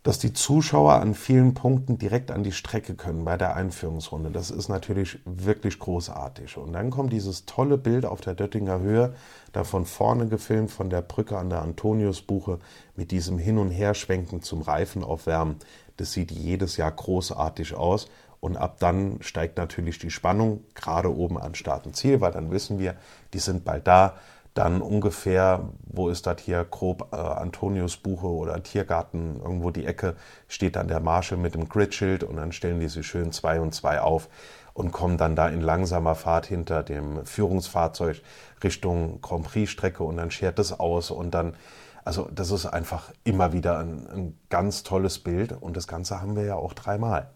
dass 0.04 0.20
die 0.20 0.32
Zuschauer 0.32 0.94
an 0.94 1.16
vielen 1.16 1.54
Punkten 1.54 1.98
direkt 1.98 2.32
an 2.32 2.44
die 2.44 2.54
Strecke 2.54 2.96
können 2.96 3.26
bei 3.26 3.36
der 3.36 3.56
Einführungsrunde. 3.56 4.32
Das 4.32 4.52
ist 4.52 4.70
natürlich 4.70 5.20
wirklich 5.26 5.80
großartig. 5.80 6.58
Und 6.58 6.74
dann 6.74 6.92
kommt 6.92 7.12
dieses 7.12 7.46
tolle 7.46 7.78
Bild 7.78 8.06
auf 8.06 8.22
der 8.22 8.34
Döttinger 8.34 8.80
Höhe, 8.80 9.16
da 9.52 9.64
von 9.64 9.86
vorne 9.86 10.28
gefilmt 10.28 10.72
von 10.72 10.90
der 10.90 11.02
Brücke 11.02 11.38
an 11.38 11.50
der 11.50 11.62
Antoniusbuche 11.62 12.60
mit 12.96 13.12
diesem 13.12 13.38
Hin- 13.38 13.58
und 13.58 13.72
Herschwenken 13.72 14.42
zum 14.42 14.62
Reifenaufwärmen. 14.62 15.58
Das 15.98 16.14
sieht 16.14 16.32
jedes 16.32 16.78
Jahr 16.78 16.92
großartig 16.92 17.76
aus. 17.76 18.08
Und 18.40 18.56
ab 18.56 18.78
dann 18.80 19.18
steigt 19.22 19.58
natürlich 19.58 19.98
die 20.00 20.12
Spannung, 20.12 20.64
gerade 20.76 21.14
oben 21.14 21.40
an 21.40 21.56
Start 21.56 21.86
und 21.86 21.96
Ziel, 21.96 22.22
weil 22.22 22.32
dann 22.32 22.52
wissen 22.52 22.78
wir, 22.78 22.96
die 23.34 23.40
sind 23.40 23.66
bald 23.66 23.88
da 23.88 24.14
dann 24.58 24.82
ungefähr, 24.82 25.70
wo 25.86 26.10
ist 26.10 26.26
das 26.26 26.42
hier, 26.42 26.66
grob 26.66 27.10
äh, 27.12 27.16
Antoniusbuche 27.16 28.28
oder 28.28 28.62
Tiergarten, 28.64 29.40
irgendwo 29.40 29.70
die 29.70 29.86
Ecke, 29.86 30.16
steht 30.48 30.76
dann 30.76 30.88
der 30.88 31.00
Marshall 31.00 31.38
mit 31.38 31.54
dem 31.54 31.70
Gridschild 31.70 32.24
und 32.24 32.38
dann 32.38 32.52
stellen 32.52 32.80
die 32.80 32.88
sich 32.88 33.06
schön 33.06 33.32
zwei 33.32 33.60
und 33.62 33.76
zwei 33.76 34.02
auf 34.02 34.30
und 34.74 34.92
kommen 34.92 35.18
dann 35.18 35.36
da 35.36 35.48
in 35.48 35.62
langsamer 35.62 36.16
Fahrt 36.16 36.48
hinter 36.48 36.84
dem 36.84 37.26
Führungsfahrzeug 37.26 38.22
Richtung 38.64 39.22
Grand 39.22 39.46
Prix-Strecke 39.46 40.04
und 40.04 40.18
dann 40.18 40.32
schert 40.32 40.60
es 40.60 40.80
aus 40.80 41.12
und 41.12 41.32
dann, 41.32 41.56
also 42.04 42.28
das 42.34 42.52
ist 42.52 42.66
einfach 42.66 43.12
immer 43.24 43.54
wieder 43.54 43.78
ein, 43.78 44.08
ein 44.08 44.40
ganz 44.50 44.84
tolles 44.84 45.20
Bild 45.20 45.52
und 45.52 45.78
das 45.78 45.88
Ganze 45.88 46.20
haben 46.20 46.36
wir 46.36 46.46
ja 46.46 46.56
auch 46.56 46.74
dreimal. 46.74 47.30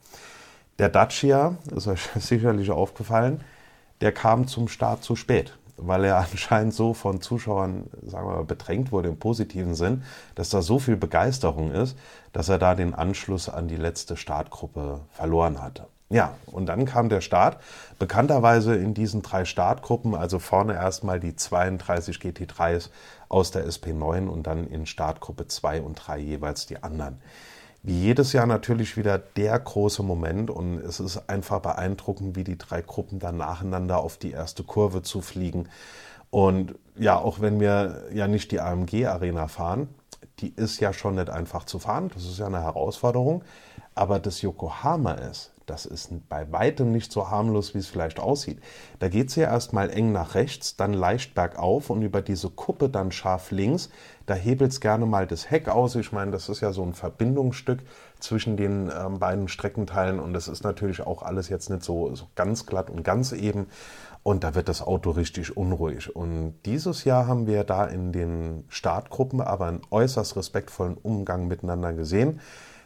Der 0.80 0.90
Dacia, 0.90 1.58
ist 1.76 1.88
euch 1.88 2.02
sicherlich 2.16 2.72
aufgefallen, 2.72 3.44
der 4.02 4.12
kam 4.12 4.48
zum 4.48 4.68
Start 4.68 5.04
zu 5.04 5.16
spät 5.16 5.58
weil 5.82 6.06
er 6.06 6.18
anscheinend 6.32 6.74
so 6.74 6.94
von 6.94 7.22
Zuschauern, 7.22 7.86
sagen 8.06 8.28
wir 8.28 8.36
mal, 8.36 8.46
bedrängt 8.46 8.92
wurde 8.92 9.10
im 9.10 9.18
positiven 9.18 9.76
Sinn, 9.76 10.04
dass 10.36 10.50
da 10.50 10.62
so 10.62 10.80
viel 10.80 10.96
Begeisterung 10.96 11.72
ist, 11.72 11.98
dass 12.34 12.50
er 12.50 12.60
da 12.60 12.76
den 12.76 12.94
Anschluss 12.94 13.50
an 13.50 13.68
die 13.68 13.76
letzte 13.76 14.16
Startgruppe 14.16 15.02
verloren 15.12 15.62
hatte. 15.62 15.88
Ja, 16.12 16.36
und 16.48 16.66
dann 16.66 16.86
kam 16.86 17.08
der 17.08 17.22
Start. 17.22 17.58
Bekannterweise 17.98 18.76
in 18.76 18.94
diesen 18.94 19.22
drei 19.22 19.46
Startgruppen, 19.46 20.14
also 20.14 20.40
vorne 20.40 20.74
erstmal 20.74 21.22
die 21.22 21.38
32 21.38 22.18
GT3s 22.18 22.90
aus 23.30 23.52
der 23.52 23.66
SP9 23.66 24.28
und 24.28 24.46
dann 24.46 24.68
in 24.68 24.86
Startgruppe 24.86 25.48
2 25.48 25.82
und 25.82 25.96
3 25.96 26.20
jeweils 26.20 26.66
die 26.66 26.84
anderen. 26.84 27.22
Wie 27.84 28.00
jedes 28.00 28.34
Jahr 28.34 28.46
natürlich 28.46 28.96
wieder 28.98 29.18
der 29.18 29.58
große 29.58 30.04
Moment. 30.04 30.50
Und 30.50 30.78
es 30.78 31.00
ist 31.00 31.30
einfach 31.30 31.60
beeindruckend, 31.60 32.36
wie 32.36 32.44
die 32.44 32.58
drei 32.58 32.82
Gruppen 32.82 33.20
dann 33.20 33.38
nacheinander 33.38 34.00
auf 34.00 34.18
die 34.18 34.32
erste 34.32 34.64
Kurve 34.64 35.02
zu 35.02 35.22
fliegen. 35.22 35.68
Und 36.30 36.76
ja, 36.96 37.18
auch 37.18 37.42
wenn 37.42 37.60
wir 37.60 38.04
ja 38.14 38.28
nicht 38.28 38.52
die 38.52 38.62
AMG-Arena 38.62 39.48
fahren, 39.48 39.90
die 40.40 40.54
ist 40.56 40.80
ja 40.80 40.94
schon 40.94 41.16
nicht 41.16 41.30
einfach 41.30 41.66
zu 41.66 41.80
fahren, 41.80 42.10
das 42.14 42.24
ist 42.24 42.40
ja 42.40 42.48
eine 42.48 42.62
Herausforderung, 42.62 43.44
aber 43.96 44.20
das 44.20 44.42
Yokohama 44.42 45.14
ist, 45.14 45.51
das 45.66 45.86
ist 45.86 46.12
bei 46.28 46.52
weitem 46.52 46.92
nicht 46.92 47.12
so 47.12 47.30
harmlos, 47.30 47.74
wie 47.74 47.80
es 47.80 47.88
vielleicht 47.88 48.20
aussieht. 48.20 48.60
Da 49.00 49.10
geht 49.10 49.30
es 49.30 49.36
ja 49.36 49.44
erstmal 49.44 49.90
eng 49.90 50.12
nach 50.12 50.36
rechts, 50.36 50.76
dann 50.76 50.94
leicht 50.94 51.36
bergauf 51.36 51.90
und 51.90 52.02
über 52.02 52.22
diese 52.22 52.50
Kuppe 52.50 52.90
dann 52.90 53.12
scharf 53.12 53.52
links. 53.52 53.90
Da 54.26 54.34
hebelt 54.34 54.72
es 54.72 54.82
gerne 54.82 55.06
mal 55.06 55.28
das 55.28 55.50
Heck 55.50 55.70
aus. 55.70 55.96
Ich 55.96 56.12
meine, 56.12 56.32
das 56.32 56.50
ist 56.50 56.62
ja 56.62 56.72
so 56.72 56.84
ein 56.84 56.94
Verbindungsstück 56.94 57.80
zwischen 58.20 58.58
den 58.58 58.92
ähm, 58.96 59.20
beiden 59.20 59.48
Streckenteilen 59.48 60.20
und 60.20 60.34
das 60.34 60.48
ist 60.48 60.64
natürlich 60.64 61.02
auch 61.02 61.24
alles 61.24 61.50
jetzt 61.50 61.70
nicht 61.70 61.84
so, 61.84 62.14
so 62.16 62.28
ganz 62.36 62.66
glatt 62.66 62.90
und 62.90 63.04
ganz 63.04 63.32
eben. 63.32 63.68
Und 64.24 64.44
da 64.44 64.54
wird 64.54 64.70
das 64.70 64.84
Auto 64.84 65.12
richtig 65.12 65.58
unruhig. 65.58 66.16
Und 66.16 66.54
dieses 66.66 67.06
Jahr 67.06 67.26
haben 67.26 67.48
wir 67.48 67.64
da 67.64 67.86
in 67.86 68.12
den 68.12 68.66
Startgruppen 68.70 69.42
aber 69.42 69.66
einen 69.66 69.82
äußerst 69.90 70.36
respektvollen 70.36 70.96
Umgang 70.96 71.48
miteinander 71.48 71.94
gesehen. 71.94 72.40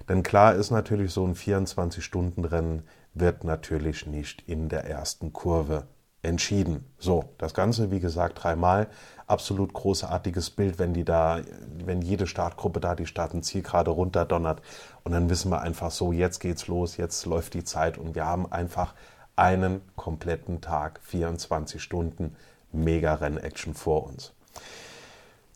Denn 0.08 0.24
klar 0.24 0.56
ist 0.56 0.72
natürlich, 0.72 1.12
so 1.12 1.26
ein 1.26 1.36
24-Stunden-Rennen 1.36 2.84
wird 3.14 3.44
natürlich 3.44 4.06
nicht 4.06 4.44
in 4.48 4.70
der 4.70 4.86
ersten 4.86 5.34
Kurve 5.34 5.88
entschieden. 6.22 6.86
So, 6.98 7.26
das 7.38 7.54
Ganze, 7.54 7.92
wie 7.92 8.00
gesagt, 8.00 8.44
dreimal. 8.44 8.88
Absolut 9.28 9.74
großartiges 9.74 10.50
Bild, 10.50 10.80
wenn 10.80 10.94
die 10.94 11.06
da, 11.06 11.40
wenn 11.84 12.02
jede 12.02 12.28
Startgruppe 12.28 12.80
da 12.80 12.96
die 12.96 13.06
Start- 13.06 13.34
und 13.34 13.44
Zielgerade 13.44 13.92
runterdonnert. 13.92 14.62
Und 15.04 15.14
dann 15.14 15.30
wissen 15.30 15.52
wir 15.52 15.62
einfach 15.62 15.92
so, 15.92 16.12
jetzt 16.12 16.40
geht's 16.40 16.68
los, 16.68 16.98
jetzt 16.98 17.26
läuft 17.26 17.54
die 17.54 17.64
Zeit 17.64 17.98
und 17.98 18.16
wir 18.16 18.26
haben 18.26 18.52
einfach 18.52 18.94
einen 19.36 19.82
kompletten 19.96 20.62
Tag, 20.62 21.00
24 21.04 21.82
Stunden 21.82 22.36
Mega-Renn-Action 22.72 23.74
vor 23.74 24.06
uns. 24.06 24.34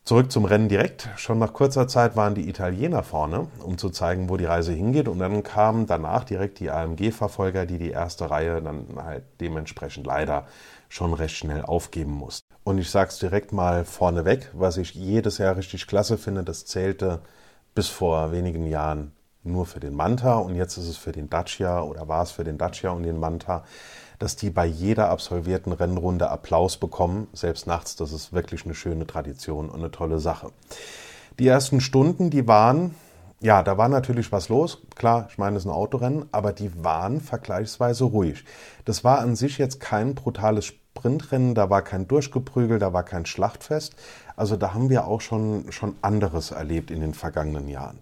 Zurück 0.10 0.32
zum 0.32 0.46
Rennen 0.46 0.70
direkt. 0.70 1.08
Schon 1.18 1.38
nach 1.38 1.54
kurzer 1.54 1.88
Zeit 1.88 2.16
waren 2.16 2.34
die 2.34 2.50
Italiener 2.50 3.04
vorne, 3.04 3.46
um 3.64 3.78
zu 3.78 3.92
zeigen, 3.92 4.28
wo 4.28 4.38
die 4.38 4.46
Reise 4.46 4.74
hingeht. 4.74 5.08
Und 5.08 5.20
dann 5.20 5.44
kamen 5.44 5.86
danach 5.86 6.24
direkt 6.24 6.60
die 6.60 6.72
AMG-Verfolger, 6.72 7.68
die 7.68 7.78
die 7.78 7.92
erste 7.92 8.32
Reihe 8.32 8.60
dann 8.60 8.88
halt 8.96 9.24
dementsprechend 9.40 10.08
leider 10.08 10.48
schon 10.88 11.14
recht 11.14 11.36
schnell 11.36 11.62
aufgeben 11.62 12.14
mussten. 12.14 12.44
Und 12.64 12.80
ich 12.80 12.90
sage 12.90 13.12
es 13.12 13.20
direkt 13.20 13.54
mal 13.54 13.86
vorneweg, 13.86 14.50
was 14.54 14.78
ich 14.78 14.96
jedes 14.96 15.38
Jahr 15.38 15.58
richtig 15.58 15.86
klasse 15.86 16.18
finde, 16.18 16.44
das 16.44 16.66
zählte 16.66 17.22
bis 17.76 17.88
vor 17.88 18.32
wenigen 18.32 18.66
Jahren 18.66 19.12
nur 19.44 19.68
für 19.68 19.80
den 19.80 19.94
Manta 19.94 20.38
und 20.38 20.56
jetzt 20.56 20.78
ist 20.78 20.88
es 20.88 20.98
für 20.98 21.12
den 21.12 21.30
Dacia 21.30 21.84
oder 21.84 22.08
war 22.08 22.24
es 22.24 22.32
für 22.32 22.44
den 22.44 22.58
Dacia 22.58 22.90
und 22.90 23.04
den 23.04 23.20
Manta 23.20 23.64
dass 24.20 24.36
die 24.36 24.50
bei 24.50 24.66
jeder 24.66 25.10
absolvierten 25.10 25.72
Rennrunde 25.72 26.30
Applaus 26.30 26.78
bekommen, 26.78 27.28
selbst 27.34 27.66
nachts. 27.68 27.96
Das 27.96 28.12
ist 28.12 28.34
wirklich 28.34 28.66
eine 28.66 28.76
schöne 28.76 29.08
Tradition 29.08 29.70
und 29.70 29.80
eine 29.80 29.92
tolle 29.92 30.20
Sache. 30.20 30.52
Die 31.40 31.48
ersten 31.48 31.80
Stunden, 31.80 32.30
die 32.30 32.48
waren, 32.48 32.96
ja, 33.40 33.64
da 33.64 33.78
war 33.78 33.88
natürlich 33.88 34.32
was 34.34 34.50
los. 34.50 34.82
Klar, 34.96 35.28
ich 35.30 35.38
meine, 35.38 35.56
es 35.56 35.64
ist 35.64 35.72
ein 35.72 35.74
Autorennen, 35.74 36.26
aber 36.34 36.52
die 36.52 36.84
waren 36.84 37.22
vergleichsweise 37.22 38.04
ruhig. 38.04 38.44
Das 38.84 39.06
war 39.06 39.20
an 39.20 39.38
sich 39.38 39.58
jetzt 39.58 39.80
kein 39.80 40.16
brutales 40.16 40.66
Sprintrennen, 40.66 41.56
da 41.56 41.70
war 41.70 41.82
kein 41.82 42.10
Durchgeprügel, 42.10 42.78
da 42.78 42.92
war 42.92 43.04
kein 43.04 43.26
Schlachtfest. 43.26 43.96
Also 44.36 44.58
da 44.58 44.74
haben 44.74 44.90
wir 44.90 45.08
auch 45.08 45.22
schon, 45.22 45.72
schon 45.72 45.96
anderes 46.02 46.52
erlebt 46.52 46.92
in 46.92 47.00
den 47.00 47.14
vergangenen 47.14 47.70
Jahren. 47.70 48.00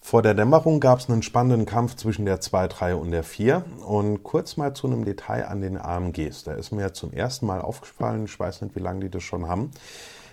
Vor 0.00 0.22
der 0.22 0.34
Dämmerung 0.34 0.80
gab 0.80 1.00
es 1.00 1.10
einen 1.10 1.22
spannenden 1.22 1.66
Kampf 1.66 1.96
zwischen 1.96 2.24
der 2.24 2.40
2, 2.40 2.68
3 2.68 2.94
und 2.94 3.10
der 3.10 3.24
4. 3.24 3.64
Und 3.86 4.22
kurz 4.22 4.56
mal 4.56 4.72
zu 4.72 4.86
einem 4.86 5.04
Detail 5.04 5.48
an 5.48 5.60
den 5.60 5.76
AMGs. 5.76 6.44
Da 6.44 6.54
ist 6.54 6.72
mir 6.72 6.94
zum 6.94 7.12
ersten 7.12 7.46
Mal 7.46 7.60
aufgefallen, 7.60 8.24
ich 8.24 8.38
weiß 8.38 8.62
nicht, 8.62 8.74
wie 8.74 8.80
lange 8.80 9.00
die 9.00 9.10
das 9.10 9.22
schon 9.22 9.48
haben, 9.48 9.70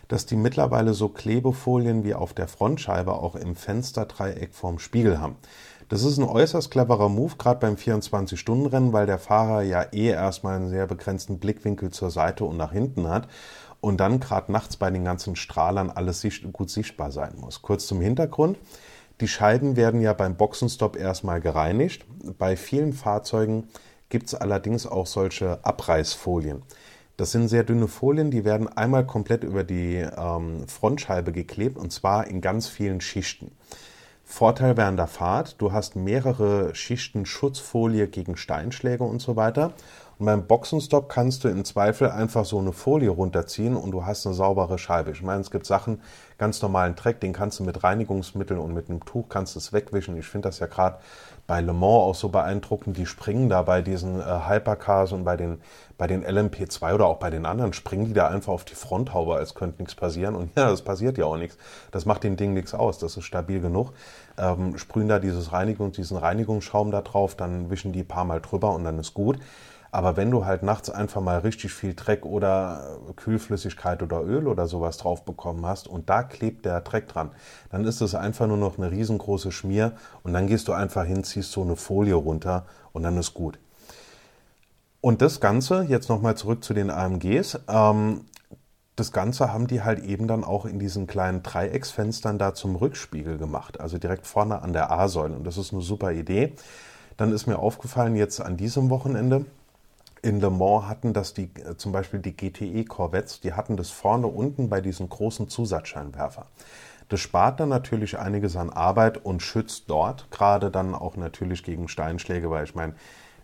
dass 0.07 0.25
die 0.25 0.37
mittlerweile 0.37 0.93
so 0.93 1.09
Klebefolien 1.09 2.03
wie 2.03 2.13
auf 2.13 2.33
der 2.33 2.47
Frontscheibe 2.47 3.13
auch 3.13 3.35
im 3.35 3.55
Fensterdreieck 3.55 4.53
vorm 4.53 4.79
Spiegel 4.79 5.19
haben. 5.19 5.35
Das 5.89 6.03
ist 6.03 6.17
ein 6.17 6.23
äußerst 6.23 6.71
cleverer 6.71 7.09
Move, 7.09 7.33
gerade 7.37 7.59
beim 7.59 7.75
24-Stunden-Rennen, 7.75 8.93
weil 8.93 9.05
der 9.05 9.19
Fahrer 9.19 9.61
ja 9.61 9.83
eh 9.91 10.09
erstmal 10.09 10.55
einen 10.55 10.69
sehr 10.69 10.87
begrenzten 10.87 11.37
Blickwinkel 11.37 11.91
zur 11.91 12.11
Seite 12.11 12.45
und 12.45 12.57
nach 12.57 12.71
hinten 12.71 13.07
hat 13.07 13.27
und 13.81 13.97
dann 13.97 14.19
gerade 14.19 14.51
nachts 14.51 14.77
bei 14.77 14.89
den 14.89 15.03
ganzen 15.03 15.35
Strahlern 15.35 15.91
alles 15.91 16.25
gut 16.53 16.71
sichtbar 16.71 17.11
sein 17.11 17.33
muss. 17.37 17.61
Kurz 17.61 17.85
zum 17.85 18.01
Hintergrund. 18.01 18.57
Die 19.21 19.27
Scheiben 19.27 19.75
werden 19.75 20.01
ja 20.01 20.13
beim 20.13 20.35
Boxenstopp 20.35 20.97
erstmal 20.97 21.39
gereinigt. 21.39 22.05
Bei 22.37 22.57
vielen 22.57 22.91
Fahrzeugen 22.91 23.69
gibt 24.09 24.27
es 24.27 24.35
allerdings 24.35 24.85
auch 24.85 25.07
solche 25.07 25.63
Abreißfolien. 25.63 26.63
Das 27.17 27.31
sind 27.31 27.47
sehr 27.47 27.63
dünne 27.63 27.87
Folien, 27.87 28.29
die 28.29 28.43
werden 28.43 28.67
einmal 28.67 29.05
komplett 29.05 29.45
über 29.45 29.63
die 29.63 29.95
ähm, 29.95 30.67
Frontscheibe 30.67 31.31
geklebt 31.31 31.77
und 31.77 31.93
zwar 31.93 32.27
in 32.27 32.41
ganz 32.41 32.67
vielen 32.67 32.99
Schichten. 32.99 33.51
Vorteil 34.25 34.75
während 34.75 34.99
der 34.99 35.07
Fahrt, 35.07 35.61
du 35.61 35.71
hast 35.71 35.95
mehrere 35.95 36.75
Schichten 36.75 37.25
Schutzfolie 37.25 38.07
gegen 38.07 38.35
Steinschläge 38.35 39.03
und 39.03 39.21
so 39.21 39.35
weiter. 39.37 39.73
Und 40.17 40.27
beim 40.27 40.47
Boxenstopp 40.47 41.09
kannst 41.09 41.43
du 41.43 41.49
im 41.49 41.65
Zweifel 41.65 42.09
einfach 42.09 42.45
so 42.45 42.57
eine 42.57 42.71
Folie 42.71 43.09
runterziehen 43.09 43.75
und 43.75 43.91
du 43.91 44.05
hast 44.05 44.25
eine 44.25 44.33
saubere 44.33 44.77
Scheibe. 44.77 45.11
Ich 45.11 45.21
meine, 45.21 45.41
es 45.41 45.51
gibt 45.51 45.65
Sachen, 45.65 46.01
ganz 46.37 46.61
normalen 46.61 46.95
Dreck, 46.95 47.19
den 47.19 47.33
kannst 47.33 47.59
du 47.59 47.63
mit 47.63 47.83
Reinigungsmitteln 47.83 48.59
und 48.59 48.73
mit 48.73 48.89
einem 48.89 49.03
Tuch 49.03 49.27
kannst 49.27 49.55
du 49.55 49.59
es 49.59 49.73
wegwischen. 49.73 50.17
Ich 50.17 50.25
finde 50.25 50.47
das 50.47 50.59
ja 50.59 50.67
gerade 50.67 50.99
bei 51.47 51.61
Le 51.61 51.73
Mans 51.73 52.01
auch 52.03 52.15
so 52.15 52.29
beeindruckend. 52.29 52.97
Die 52.97 53.05
springen 53.05 53.49
da 53.49 53.61
bei 53.61 53.81
diesen 53.81 54.19
äh, 54.19 54.23
Hypercars 54.23 55.11
und 55.11 55.25
bei 55.25 55.35
den, 55.35 55.59
bei 55.97 56.07
den 56.07 56.25
LMP2 56.25 56.95
oder 56.95 57.07
auch 57.07 57.17
bei 57.17 57.29
den 57.29 57.45
anderen, 57.45 57.73
springen 57.73 58.05
die 58.05 58.13
da 58.13 58.27
einfach 58.29 58.53
auf 58.53 58.65
die 58.65 58.75
Fronthaube, 58.75 59.35
als 59.35 59.53
könnte 59.53 59.81
nichts 59.81 59.95
passieren. 59.95 60.35
Und 60.35 60.51
ja, 60.57 60.69
das 60.69 60.81
passiert 60.81 61.17
ja 61.17 61.25
auch 61.25 61.37
nichts. 61.37 61.57
Das 61.91 62.05
macht 62.05 62.23
dem 62.23 62.37
Ding 62.37 62.53
nichts 62.53 62.73
aus. 62.73 62.99
Das 62.99 63.17
ist 63.17 63.25
stabil 63.25 63.59
genug. 63.59 63.91
Ähm, 64.37 64.77
sprühen 64.77 65.07
da 65.07 65.19
dieses 65.19 65.51
Reinigung, 65.51 65.91
diesen 65.91 66.17
Reinigungsschaum 66.17 66.91
da 66.91 67.01
drauf, 67.01 67.35
dann 67.35 67.69
wischen 67.69 67.91
die 67.91 68.01
ein 68.01 68.07
paar 68.07 68.25
Mal 68.25 68.39
drüber 68.41 68.73
und 68.73 68.83
dann 68.85 68.97
ist 68.97 69.13
gut. 69.13 69.37
Aber 69.95 70.17
wenn 70.17 70.29
du 70.29 70.43
halt 70.43 70.61
nachts 70.61 70.89
einfach 70.89 71.21
mal 71.21 71.39
richtig 71.39 71.73
viel 71.73 71.93
Dreck 71.93 72.25
oder 72.25 72.97
Kühlflüssigkeit 73.15 74.03
oder 74.03 74.23
Öl 74.23 74.49
oder 74.49 74.67
sowas 74.67 74.97
drauf 74.97 75.23
bekommen 75.23 75.65
hast 75.65 75.87
und 75.87 76.09
da 76.09 76.21
klebt 76.21 76.65
der 76.65 76.81
Dreck 76.81 77.07
dran, 77.07 77.31
dann 77.69 77.85
ist 77.85 78.01
es 78.01 78.13
einfach 78.13 78.45
nur 78.45 78.57
noch 78.57 78.77
eine 78.77 78.91
riesengroße 78.91 79.53
Schmier 79.53 79.93
und 80.23 80.33
dann 80.33 80.47
gehst 80.47 80.67
du 80.67 80.73
einfach 80.73 81.05
hin, 81.05 81.23
ziehst 81.23 81.53
so 81.53 81.61
eine 81.61 81.77
Folie 81.77 82.15
runter 82.15 82.65
und 82.91 83.03
dann 83.03 83.15
ist 83.15 83.33
gut. 83.33 83.57
Und 84.99 85.21
das 85.21 85.39
Ganze, 85.39 85.83
jetzt 85.83 86.09
nochmal 86.09 86.35
zurück 86.35 86.61
zu 86.61 86.73
den 86.73 86.91
AMGs, 86.91 87.59
ähm, 87.69 88.25
das 88.97 89.13
Ganze 89.13 89.53
haben 89.53 89.67
die 89.67 89.81
halt 89.81 90.03
eben 90.03 90.27
dann 90.27 90.43
auch 90.43 90.65
in 90.65 90.77
diesen 90.77 91.07
kleinen 91.07 91.41
Dreiecksfenstern 91.41 92.37
da 92.37 92.53
zum 92.53 92.75
Rückspiegel 92.75 93.37
gemacht, 93.37 93.79
also 93.79 93.97
direkt 93.97 94.27
vorne 94.27 94.61
an 94.61 94.73
der 94.73 94.91
A-Säule. 94.91 95.35
Und 95.35 95.47
das 95.47 95.57
ist 95.57 95.71
eine 95.71 95.81
super 95.81 96.11
Idee. 96.11 96.51
Dann 97.15 97.31
ist 97.31 97.47
mir 97.47 97.59
aufgefallen, 97.59 98.17
jetzt 98.17 98.41
an 98.41 98.57
diesem 98.57 98.89
Wochenende, 98.89 99.45
in 100.25 100.39
Le 100.39 100.49
Mans 100.49 100.87
hatten 100.87 101.13
das 101.13 101.35
die, 101.35 101.51
äh, 101.63 101.77
zum 101.77 101.91
Beispiel 101.91 102.19
die 102.19 102.35
GTE-Corvettes, 102.35 103.41
die 103.41 103.53
hatten 103.53 103.77
das 103.77 103.91
vorne 103.91 104.25
unten 104.25 104.69
bei 104.69 104.81
diesen 104.81 105.07
großen 105.07 105.49
Zusatzscheinwerfer. 105.49 106.47
Das 107.09 107.19
spart 107.19 107.59
dann 107.59 107.69
natürlich 107.69 108.17
einiges 108.17 108.55
an 108.55 108.71
Arbeit 108.71 109.23
und 109.23 109.43
schützt 109.43 109.87
dort, 109.87 110.31
gerade 110.31 110.71
dann 110.71 110.95
auch 110.95 111.15
natürlich 111.15 111.63
gegen 111.63 111.87
Steinschläge, 111.87 112.49
weil 112.49 112.63
ich 112.63 112.73
meine, 112.73 112.95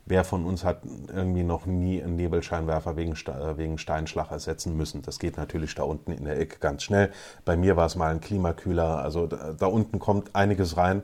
wer 0.08 0.24
von 0.24 0.44
uns 0.44 0.64
hat 0.64 0.82
irgendwie 1.08 1.44
noch 1.44 1.68
nie 1.68 2.02
einen 2.02 2.16
Nebelscheinwerfer 2.16 2.98
wegen, 2.98 3.14
äh, 3.14 3.58
wegen 3.58 3.78
Steinschlag 3.78 4.32
ersetzen 4.32 4.76
müssen? 4.76 5.04
Das 5.04 5.20
geht 5.20 5.38
natürlich 5.38 5.76
da 5.76 5.84
unten 5.84 6.12
in 6.12 6.26
der 6.26 6.40
Ecke 6.40 6.58
ganz 6.58 6.82
schnell. 6.82 7.12
Bei 7.46 7.56
mir 7.56 7.78
war 7.78 7.86
es 7.86 7.96
mal 7.96 8.10
ein 8.10 8.22
Klimakühler, 8.22 8.98
also 8.98 9.28
da, 9.28 9.54
da 9.54 9.68
unten 9.68 10.00
kommt 10.00 10.36
einiges 10.36 10.78
rein 10.78 11.04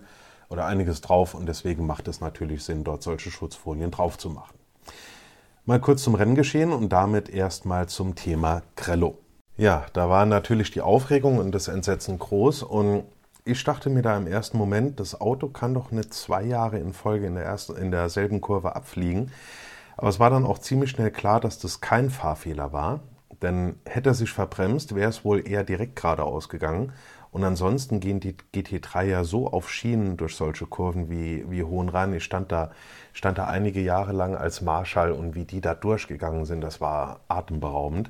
oder 0.50 0.66
einiges 0.66 1.02
drauf 1.02 1.36
und 1.36 1.46
deswegen 1.46 1.86
macht 1.86 2.08
es 2.08 2.20
natürlich 2.20 2.64
Sinn, 2.64 2.84
dort 2.84 3.04
solche 3.04 3.30
Schutzfolien 3.30 3.92
drauf 3.92 4.18
zu 4.18 4.32
machen. 4.32 4.57
Mal 5.70 5.82
kurz 5.82 6.02
zum 6.02 6.16
Renngeschehen 6.16 6.72
und 6.72 6.94
damit 6.94 7.28
erstmal 7.28 7.90
zum 7.90 8.16
Thema 8.16 8.62
Grello. 8.78 9.18
Ja, 9.58 9.86
da 9.92 10.10
war 10.10 10.26
natürlich 10.26 10.72
die 10.72 10.80
Aufregung 10.80 11.40
und 11.40 11.52
das 11.52 11.68
Entsetzen 11.68 12.20
groß 12.20 12.64
und 12.64 13.04
ich 13.44 13.62
dachte 13.66 13.90
mir 13.90 14.02
da 14.02 14.16
im 14.16 14.28
ersten 14.28 14.58
Moment, 14.58 14.98
das 15.02 15.20
Auto 15.20 15.50
kann 15.50 15.74
doch 15.74 15.92
nicht 15.92 16.14
zwei 16.14 16.44
Jahre 16.44 16.80
in 16.80 16.94
Folge 16.94 17.28
in, 17.28 17.36
der 17.36 17.44
ersten, 17.44 17.76
in 17.76 17.92
derselben 17.92 18.40
Kurve 18.40 18.78
abfliegen. 18.78 19.30
Aber 19.98 20.08
es 20.08 20.22
war 20.22 20.30
dann 20.30 20.46
auch 20.46 20.60
ziemlich 20.60 20.92
schnell 20.92 21.12
klar, 21.12 21.42
dass 21.42 21.60
das 21.60 21.82
kein 21.82 22.12
Fahrfehler 22.12 22.72
war, 22.72 23.02
denn 23.42 23.76
hätte 23.84 24.12
er 24.12 24.14
sich 24.14 24.32
verbremst, 24.32 24.96
wäre 24.96 25.10
es 25.10 25.26
wohl 25.26 25.46
eher 25.46 25.66
direkt 25.66 25.98
geradeaus 25.98 26.48
gegangen 26.48 26.94
und 27.38 27.44
ansonsten 27.44 28.00
gehen 28.00 28.20
die 28.20 28.36
GT3 28.52 29.04
ja 29.04 29.24
so 29.24 29.46
auf 29.46 29.70
Schienen 29.70 30.18
durch 30.18 30.36
solche 30.36 30.66
Kurven 30.66 31.12
wie, 31.12 31.46
wie 31.52 31.62
Hohenrhein. 31.62 32.12
Ich 32.16 32.24
stand 32.24 32.52
da, 32.52 32.72
stand 33.14 33.38
da 33.38 33.46
einige 33.46 33.80
Jahre 33.80 34.12
lang 34.12 34.36
als 34.36 34.62
Marschall 34.62 35.12
und 35.12 35.36
wie 35.36 35.46
die 35.46 35.62
da 35.62 35.76
durchgegangen 35.76 36.46
sind, 36.46 36.62
das 36.62 36.82
war 36.82 37.20
atemberaubend. 37.28 38.10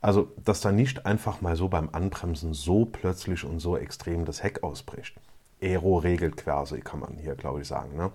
Also, 0.00 0.28
dass 0.44 0.60
da 0.60 0.70
nicht 0.70 1.06
einfach 1.06 1.40
mal 1.40 1.56
so 1.56 1.66
beim 1.66 1.88
Anbremsen 1.90 2.54
so 2.54 2.84
plötzlich 2.84 3.44
und 3.44 3.58
so 3.58 3.76
extrem 3.76 4.26
das 4.26 4.44
Heck 4.44 4.62
ausbricht. 4.62 5.16
Aero 5.60 5.98
regelt 5.98 6.36
quasi, 6.36 6.82
kann 6.82 7.00
man 7.00 7.16
hier, 7.16 7.34
glaube 7.34 7.62
ich, 7.62 7.66
sagen. 7.66 7.96
Ne? 7.96 8.12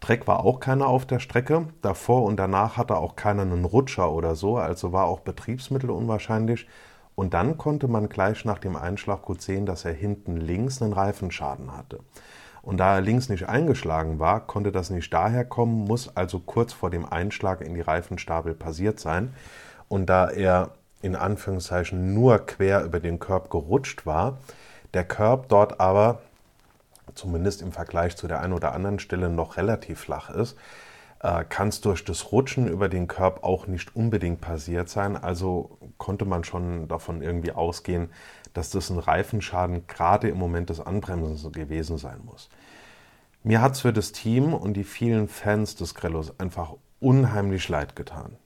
Dreck 0.00 0.26
war 0.26 0.44
auch 0.44 0.60
keiner 0.60 0.88
auf 0.88 1.06
der 1.06 1.20
Strecke. 1.20 1.68
Davor 1.80 2.24
und 2.24 2.36
danach 2.36 2.76
hatte 2.76 2.98
auch 2.98 3.16
keiner 3.16 3.42
einen 3.42 3.64
Rutscher 3.64 4.12
oder 4.12 4.34
so, 4.34 4.58
also 4.58 4.92
war 4.92 5.06
auch 5.06 5.20
Betriebsmittel 5.20 5.88
unwahrscheinlich. 5.88 6.66
Und 7.20 7.34
dann 7.34 7.58
konnte 7.58 7.86
man 7.86 8.08
gleich 8.08 8.46
nach 8.46 8.58
dem 8.58 8.76
Einschlag 8.76 9.20
gut 9.20 9.42
sehen, 9.42 9.66
dass 9.66 9.84
er 9.84 9.92
hinten 9.92 10.38
links 10.38 10.80
einen 10.80 10.94
Reifenschaden 10.94 11.76
hatte. 11.76 11.98
Und 12.62 12.78
da 12.78 12.94
er 12.94 13.02
links 13.02 13.28
nicht 13.28 13.46
eingeschlagen 13.46 14.18
war, 14.18 14.46
konnte 14.46 14.72
das 14.72 14.88
nicht 14.88 15.12
daher 15.12 15.44
kommen, 15.44 15.84
muss 15.84 16.16
also 16.16 16.38
kurz 16.38 16.72
vor 16.72 16.88
dem 16.88 17.04
Einschlag 17.04 17.60
in 17.60 17.74
die 17.74 17.82
Reifenstapel 17.82 18.54
passiert 18.54 19.00
sein. 19.00 19.34
Und 19.86 20.06
da 20.06 20.30
er 20.30 20.70
in 21.02 21.14
Anführungszeichen 21.14 22.14
nur 22.14 22.38
quer 22.38 22.84
über 22.84 23.00
den 23.00 23.18
Körb 23.18 23.50
gerutscht 23.50 24.06
war, 24.06 24.38
der 24.94 25.04
Körb 25.04 25.50
dort 25.50 25.78
aber 25.78 26.22
zumindest 27.14 27.60
im 27.60 27.72
Vergleich 27.72 28.16
zu 28.16 28.28
der 28.28 28.40
einen 28.40 28.54
oder 28.54 28.72
anderen 28.72 28.98
Stelle 28.98 29.28
noch 29.28 29.58
relativ 29.58 30.00
flach 30.00 30.30
ist, 30.30 30.56
äh, 31.20 31.44
kann 31.44 31.68
es 31.68 31.80
durch 31.80 32.04
das 32.04 32.32
Rutschen 32.32 32.66
über 32.66 32.88
den 32.88 33.06
Körb 33.06 33.44
auch 33.44 33.66
nicht 33.66 33.94
unbedingt 33.94 34.40
passiert 34.40 34.88
sein. 34.88 35.16
Also 35.16 35.78
konnte 35.98 36.24
man 36.24 36.44
schon 36.44 36.88
davon 36.88 37.22
irgendwie 37.22 37.52
ausgehen, 37.52 38.10
dass 38.54 38.70
das 38.70 38.90
ein 38.90 38.98
Reifenschaden 38.98 39.86
gerade 39.86 40.28
im 40.28 40.38
Moment 40.38 40.70
des 40.70 40.80
Anbremsens 40.80 41.52
gewesen 41.52 41.98
sein 41.98 42.20
muss. 42.24 42.48
Mir 43.42 43.62
hat 43.62 43.72
es 43.72 43.80
für 43.80 43.92
das 43.92 44.12
Team 44.12 44.52
und 44.52 44.74
die 44.74 44.84
vielen 44.84 45.28
Fans 45.28 45.76
des 45.76 45.94
Grellos 45.94 46.38
einfach 46.38 46.74
unheimlich 47.00 47.68
leid 47.68 47.96
getan. 47.96 48.36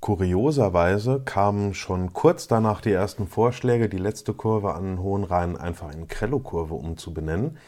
Kurioserweise 0.00 1.20
kamen 1.20 1.74
schon 1.74 2.12
kurz 2.14 2.48
danach 2.48 2.80
die 2.80 2.92
ersten 2.92 3.28
Vorschläge, 3.28 3.88
die 3.88 3.98
letzte 3.98 4.32
Kurve 4.32 4.74
an 4.74 4.84
den 4.84 4.98
Hohen 5.00 5.24
Rhein 5.24 5.56
einfach 5.56 5.92
in 5.92 6.08
Krello-Kurve 6.08 6.74
umzubenennen 6.74 7.58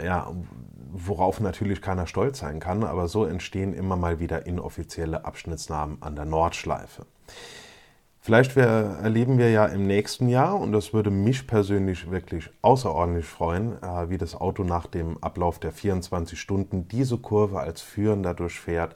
ja, 0.00 0.32
worauf 0.92 1.40
natürlich 1.40 1.82
keiner 1.82 2.06
stolz 2.06 2.38
sein 2.38 2.60
kann, 2.60 2.84
aber 2.84 3.08
so 3.08 3.24
entstehen 3.24 3.72
immer 3.72 3.96
mal 3.96 4.20
wieder 4.20 4.46
inoffizielle 4.46 5.24
Abschnittsnamen 5.24 5.98
an 6.00 6.16
der 6.16 6.24
Nordschleife. 6.24 7.06
Vielleicht 8.24 8.54
wir, 8.54 8.64
erleben 8.64 9.36
wir 9.36 9.50
ja 9.50 9.66
im 9.66 9.88
nächsten 9.88 10.28
Jahr, 10.28 10.60
und 10.60 10.70
das 10.70 10.92
würde 10.92 11.10
mich 11.10 11.48
persönlich 11.48 12.08
wirklich 12.08 12.50
außerordentlich 12.62 13.26
freuen, 13.26 13.82
äh, 13.82 14.10
wie 14.10 14.18
das 14.18 14.36
Auto 14.36 14.62
nach 14.62 14.86
dem 14.86 15.20
Ablauf 15.20 15.58
der 15.58 15.72
24 15.72 16.40
Stunden 16.40 16.86
diese 16.86 17.18
Kurve 17.18 17.58
als 17.58 17.80
Führender 17.80 18.32
durchfährt 18.32 18.94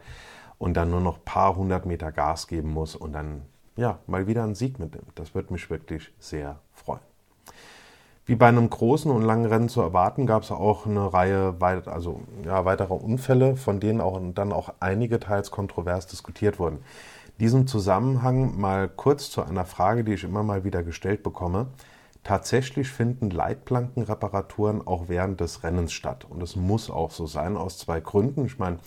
und 0.59 0.75
dann 0.75 0.91
nur 0.91 1.01
noch 1.01 1.19
ein 1.19 1.25
paar 1.25 1.57
hundert 1.57 1.87
Meter 1.87 2.13
Gas 2.13 2.47
geben 2.47 2.71
muss 2.71 2.95
und 2.95 3.15
dann 3.15 3.43
ja 3.75 3.99
mal 4.07 4.29
wieder 4.29 4.45
einen 4.45 4.55
Sieg 4.55 4.79
mitnimmt. 4.79 5.11
Das 5.17 5.35
würde 5.35 5.53
mich 5.53 5.69
wirklich 5.71 6.13
sehr 6.21 6.61
freuen. 6.73 7.01
Wie 8.29 8.35
bei 8.35 8.49
einem 8.49 8.69
großen 8.69 9.09
und 9.09 9.23
langen 9.23 9.47
Rennen 9.47 9.69
zu 9.69 9.81
erwarten, 9.81 10.27
gab 10.27 10.43
es 10.43 10.51
auch 10.51 10.85
eine 10.85 11.13
Reihe 11.13 11.61
weit, 11.61 11.87
also, 11.87 12.23
ja, 12.45 12.65
weiterer 12.65 13.01
Unfälle, 13.01 13.55
von 13.55 13.79
denen 13.79 14.01
auch, 14.01 14.21
dann 14.35 14.53
auch 14.53 14.75
einige 14.81 15.21
teils 15.21 15.53
kontrovers 15.53 16.09
diskutiert 16.09 16.59
wurden. 16.59 16.81
Diesem 17.39 17.69
Zusammenhang 17.69 18.59
mal 18.59 18.89
kurz 18.89 19.31
zu 19.31 19.43
einer 19.43 19.65
Frage, 19.65 20.03
die 20.03 20.15
ich 20.15 20.25
immer 20.25 20.43
mal 20.43 20.65
wieder 20.65 20.83
gestellt 20.83 21.23
bekomme. 21.23 21.69
Tatsächlich 22.25 22.89
finden 22.89 23.31
Leitplankenreparaturen 23.31 24.85
auch 24.85 25.05
während 25.07 25.41
des 25.41 25.63
Rennens 25.63 25.93
statt. 25.93 26.27
Und 26.29 26.43
es 26.43 26.57
muss 26.57 26.91
auch 26.91 27.13
so 27.13 27.27
sein, 27.27 27.57
aus 27.57 27.79
zwei 27.79 28.01
Gründen. 28.01 28.47
Ich 28.47 28.59
meine, 28.59 28.79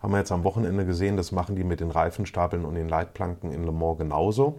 haben 0.00 0.12
wir 0.12 0.18
jetzt 0.18 0.32
am 0.32 0.42
Wochenende 0.42 0.84
gesehen, 0.84 1.16
das 1.16 1.30
machen 1.30 1.54
die 1.54 1.62
mit 1.62 1.78
den 1.78 1.92
Reifenstapeln 1.92 2.64
und 2.64 2.74
den 2.74 2.88
Leitplanken 2.88 3.52
in 3.52 3.62
Le 3.62 3.70
Mans 3.70 3.98
genauso. 3.98 4.58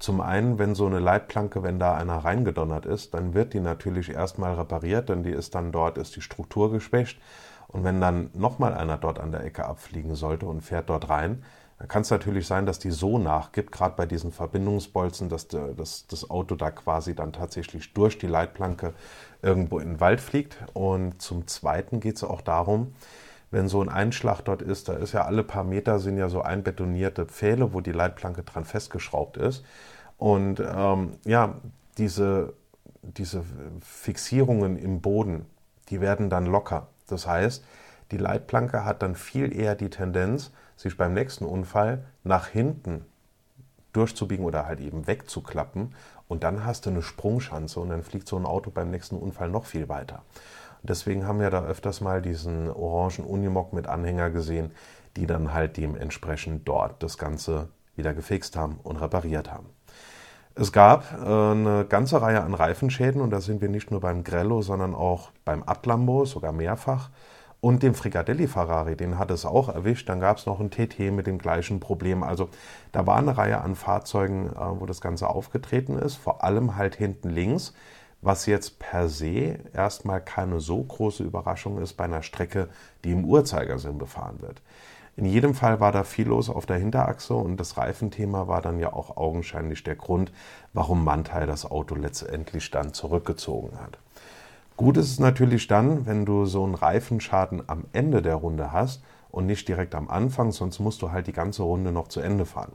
Zum 0.00 0.22
einen, 0.22 0.58
wenn 0.58 0.74
so 0.74 0.86
eine 0.86 0.98
Leitplanke, 0.98 1.62
wenn 1.62 1.78
da 1.78 1.94
einer 1.94 2.16
reingedonnert 2.16 2.86
ist, 2.86 3.12
dann 3.12 3.34
wird 3.34 3.52
die 3.52 3.60
natürlich 3.60 4.08
erstmal 4.08 4.54
repariert, 4.54 5.10
denn 5.10 5.22
die 5.22 5.30
ist 5.30 5.54
dann 5.54 5.72
dort, 5.72 5.98
ist 5.98 6.16
die 6.16 6.22
Struktur 6.22 6.72
geschwächt. 6.72 7.20
Und 7.68 7.84
wenn 7.84 8.00
dann 8.00 8.30
nochmal 8.32 8.72
einer 8.72 8.96
dort 8.96 9.20
an 9.20 9.30
der 9.30 9.44
Ecke 9.44 9.66
abfliegen 9.66 10.14
sollte 10.14 10.46
und 10.46 10.62
fährt 10.62 10.88
dort 10.88 11.10
rein, 11.10 11.44
dann 11.78 11.88
kann 11.88 12.00
es 12.00 12.10
natürlich 12.10 12.46
sein, 12.46 12.64
dass 12.64 12.78
die 12.78 12.90
so 12.90 13.18
nachgibt, 13.18 13.72
gerade 13.72 13.94
bei 13.94 14.06
diesen 14.06 14.32
Verbindungsbolzen, 14.32 15.28
dass, 15.28 15.48
dass 15.48 16.06
das 16.06 16.30
Auto 16.30 16.54
da 16.54 16.70
quasi 16.70 17.14
dann 17.14 17.34
tatsächlich 17.34 17.92
durch 17.92 18.16
die 18.16 18.26
Leitplanke 18.26 18.94
irgendwo 19.42 19.78
in 19.80 19.88
den 19.88 20.00
Wald 20.00 20.22
fliegt. 20.22 20.56
Und 20.72 21.20
zum 21.20 21.46
Zweiten 21.46 22.00
geht 22.00 22.16
es 22.16 22.24
auch 22.24 22.40
darum, 22.40 22.94
wenn 23.50 23.68
so 23.68 23.82
ein 23.82 23.88
Einschlag 23.88 24.42
dort 24.42 24.62
ist, 24.62 24.88
da 24.88 24.94
ist 24.94 25.12
ja 25.12 25.24
alle 25.24 25.42
paar 25.42 25.64
Meter 25.64 25.98
sind 25.98 26.16
ja 26.16 26.28
so 26.28 26.42
einbetonierte 26.42 27.26
Pfähle, 27.26 27.72
wo 27.72 27.80
die 27.80 27.92
Leitplanke 27.92 28.42
dran 28.42 28.64
festgeschraubt 28.64 29.36
ist. 29.36 29.64
Und 30.18 30.60
ähm, 30.60 31.12
ja, 31.24 31.56
diese, 31.98 32.54
diese 33.02 33.42
Fixierungen 33.80 34.76
im 34.76 35.00
Boden, 35.00 35.46
die 35.88 36.00
werden 36.00 36.30
dann 36.30 36.46
locker. 36.46 36.88
Das 37.08 37.26
heißt, 37.26 37.64
die 38.10 38.18
Leitplanke 38.18 38.84
hat 38.84 39.02
dann 39.02 39.14
viel 39.14 39.56
eher 39.56 39.74
die 39.74 39.90
Tendenz, 39.90 40.52
sich 40.76 40.96
beim 40.96 41.12
nächsten 41.12 41.44
Unfall 41.44 42.04
nach 42.24 42.46
hinten 42.46 43.04
durchzubiegen 43.92 44.44
oder 44.44 44.66
halt 44.66 44.80
eben 44.80 45.06
wegzuklappen. 45.06 45.94
Und 46.28 46.44
dann 46.44 46.64
hast 46.64 46.86
du 46.86 46.90
eine 46.90 47.02
Sprungschanze 47.02 47.80
und 47.80 47.88
dann 47.88 48.04
fliegt 48.04 48.28
so 48.28 48.36
ein 48.36 48.46
Auto 48.46 48.70
beim 48.70 48.90
nächsten 48.90 49.16
Unfall 49.16 49.50
noch 49.50 49.66
viel 49.66 49.88
weiter. 49.88 50.22
Deswegen 50.82 51.26
haben 51.26 51.40
wir 51.40 51.50
da 51.50 51.64
öfters 51.64 52.00
mal 52.00 52.22
diesen 52.22 52.70
orangen 52.70 53.24
Unimog 53.24 53.72
mit 53.72 53.86
Anhänger 53.86 54.30
gesehen, 54.30 54.72
die 55.16 55.26
dann 55.26 55.52
halt 55.52 55.76
dementsprechend 55.76 56.66
dort 56.66 57.02
das 57.02 57.18
Ganze 57.18 57.68
wieder 57.96 58.14
gefixt 58.14 58.56
haben 58.56 58.78
und 58.82 58.96
repariert 58.96 59.52
haben. 59.52 59.66
Es 60.54 60.72
gab 60.72 61.04
äh, 61.12 61.24
eine 61.24 61.86
ganze 61.88 62.20
Reihe 62.20 62.42
an 62.42 62.54
Reifenschäden 62.54 63.20
und 63.20 63.30
da 63.30 63.40
sind 63.40 63.60
wir 63.60 63.68
nicht 63.68 63.90
nur 63.90 64.00
beim 64.00 64.24
Grello, 64.24 64.62
sondern 64.62 64.94
auch 64.94 65.30
beim 65.44 65.62
Atlambo, 65.64 66.24
sogar 66.24 66.52
mehrfach. 66.52 67.10
Und 67.60 67.82
dem 67.82 67.94
Frigadelli 67.94 68.46
Ferrari, 68.46 68.96
den 68.96 69.18
hat 69.18 69.30
es 69.30 69.44
auch 69.44 69.68
erwischt. 69.68 70.08
Dann 70.08 70.18
gab 70.18 70.38
es 70.38 70.46
noch 70.46 70.60
ein 70.60 70.70
TT 70.70 71.12
mit 71.12 71.26
dem 71.26 71.36
gleichen 71.38 71.78
Problem. 71.78 72.22
Also 72.22 72.48
da 72.90 73.06
war 73.06 73.18
eine 73.18 73.36
Reihe 73.36 73.60
an 73.60 73.74
Fahrzeugen, 73.74 74.48
äh, 74.48 74.80
wo 74.80 74.86
das 74.86 75.00
Ganze 75.00 75.28
aufgetreten 75.28 75.98
ist, 75.98 76.16
vor 76.16 76.42
allem 76.42 76.76
halt 76.76 76.94
hinten 76.94 77.28
links 77.28 77.74
was 78.22 78.46
jetzt 78.46 78.78
per 78.78 79.08
se 79.08 79.58
erstmal 79.72 80.20
keine 80.20 80.60
so 80.60 80.82
große 80.82 81.22
Überraschung 81.22 81.80
ist 81.80 81.94
bei 81.94 82.04
einer 82.04 82.22
Strecke, 82.22 82.68
die 83.04 83.12
im 83.12 83.24
Uhrzeigersinn 83.24 83.98
befahren 83.98 84.40
wird. 84.40 84.60
In 85.16 85.26
jedem 85.26 85.54
Fall 85.54 85.80
war 85.80 85.92
da 85.92 86.04
viel 86.04 86.28
los 86.28 86.48
auf 86.48 86.66
der 86.66 86.78
Hinterachse 86.78 87.34
und 87.34 87.58
das 87.58 87.76
Reifenthema 87.76 88.48
war 88.48 88.62
dann 88.62 88.78
ja 88.78 88.92
auch 88.92 89.16
augenscheinlich 89.16 89.82
der 89.82 89.96
Grund, 89.96 90.32
warum 90.72 91.04
Mantai 91.04 91.46
das 91.46 91.70
Auto 91.70 91.94
letztendlich 91.94 92.70
dann 92.70 92.94
zurückgezogen 92.94 93.78
hat. 93.80 93.98
Gut 94.76 94.96
ist 94.96 95.10
es 95.10 95.18
natürlich 95.18 95.66
dann, 95.66 96.06
wenn 96.06 96.24
du 96.24 96.46
so 96.46 96.64
einen 96.64 96.74
Reifenschaden 96.74 97.62
am 97.68 97.84
Ende 97.92 98.22
der 98.22 98.36
Runde 98.36 98.72
hast 98.72 99.02
und 99.30 99.44
nicht 99.46 99.68
direkt 99.68 99.94
am 99.94 100.08
Anfang, 100.08 100.52
sonst 100.52 100.78
musst 100.78 101.02
du 101.02 101.10
halt 101.10 101.26
die 101.26 101.34
ganze 101.34 101.64
Runde 101.64 101.92
noch 101.92 102.08
zu 102.08 102.20
Ende 102.20 102.46
fahren. 102.46 102.72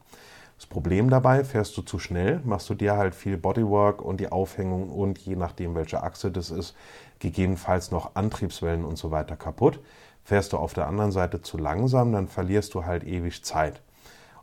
Das 0.58 0.68
Problem 0.68 1.10
dabei, 1.10 1.44
fährst 1.44 1.76
du 1.78 1.82
zu 1.82 2.00
schnell, 2.00 2.40
machst 2.46 2.70
du 2.70 2.76
dir 2.76 2.96
halt 2.96 3.14
viel 3.14 3.38
Bodywork 3.38 4.02
und 4.02 4.20
die 4.20 4.32
Aufhängung 4.32 4.90
und 4.90 5.20
je 5.20 5.36
nachdem, 5.36 5.76
welche 5.76 6.02
Achse 6.02 6.32
das 6.32 6.50
ist, 6.50 6.76
gegebenenfalls 7.20 7.92
noch 7.92 8.16
Antriebswellen 8.16 8.86
und 8.86 8.98
so 8.98 9.12
weiter 9.12 9.36
kaputt. 9.36 9.80
Fährst 10.24 10.54
du 10.54 10.58
auf 10.58 10.74
der 10.74 10.88
anderen 10.88 11.12
Seite 11.12 11.42
zu 11.42 11.58
langsam, 11.58 12.12
dann 12.14 12.28
verlierst 12.28 12.74
du 12.74 12.86
halt 12.86 13.04
ewig 13.04 13.44
Zeit. 13.44 13.82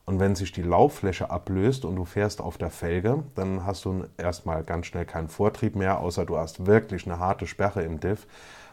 Und 0.04 0.20
wenn 0.20 0.34
sich 0.34 0.52
die 0.52 0.62
Lauffläche 0.62 1.30
ablöst 1.30 1.84
und 1.84 1.96
du 1.96 2.04
fährst 2.04 2.40
auf 2.40 2.58
der 2.58 2.70
Felge, 2.70 3.22
dann 3.34 3.64
hast 3.64 3.84
du 3.84 4.04
erstmal 4.18 4.64
ganz 4.64 4.86
schnell 4.86 5.04
keinen 5.04 5.28
Vortrieb 5.28 5.76
mehr, 5.76 6.00
außer 6.00 6.26
du 6.26 6.36
hast 6.36 6.66
wirklich 6.66 7.06
eine 7.06 7.18
harte 7.18 7.46
Sperre 7.46 7.82
im 7.82 8.00
Diff. 8.00 8.26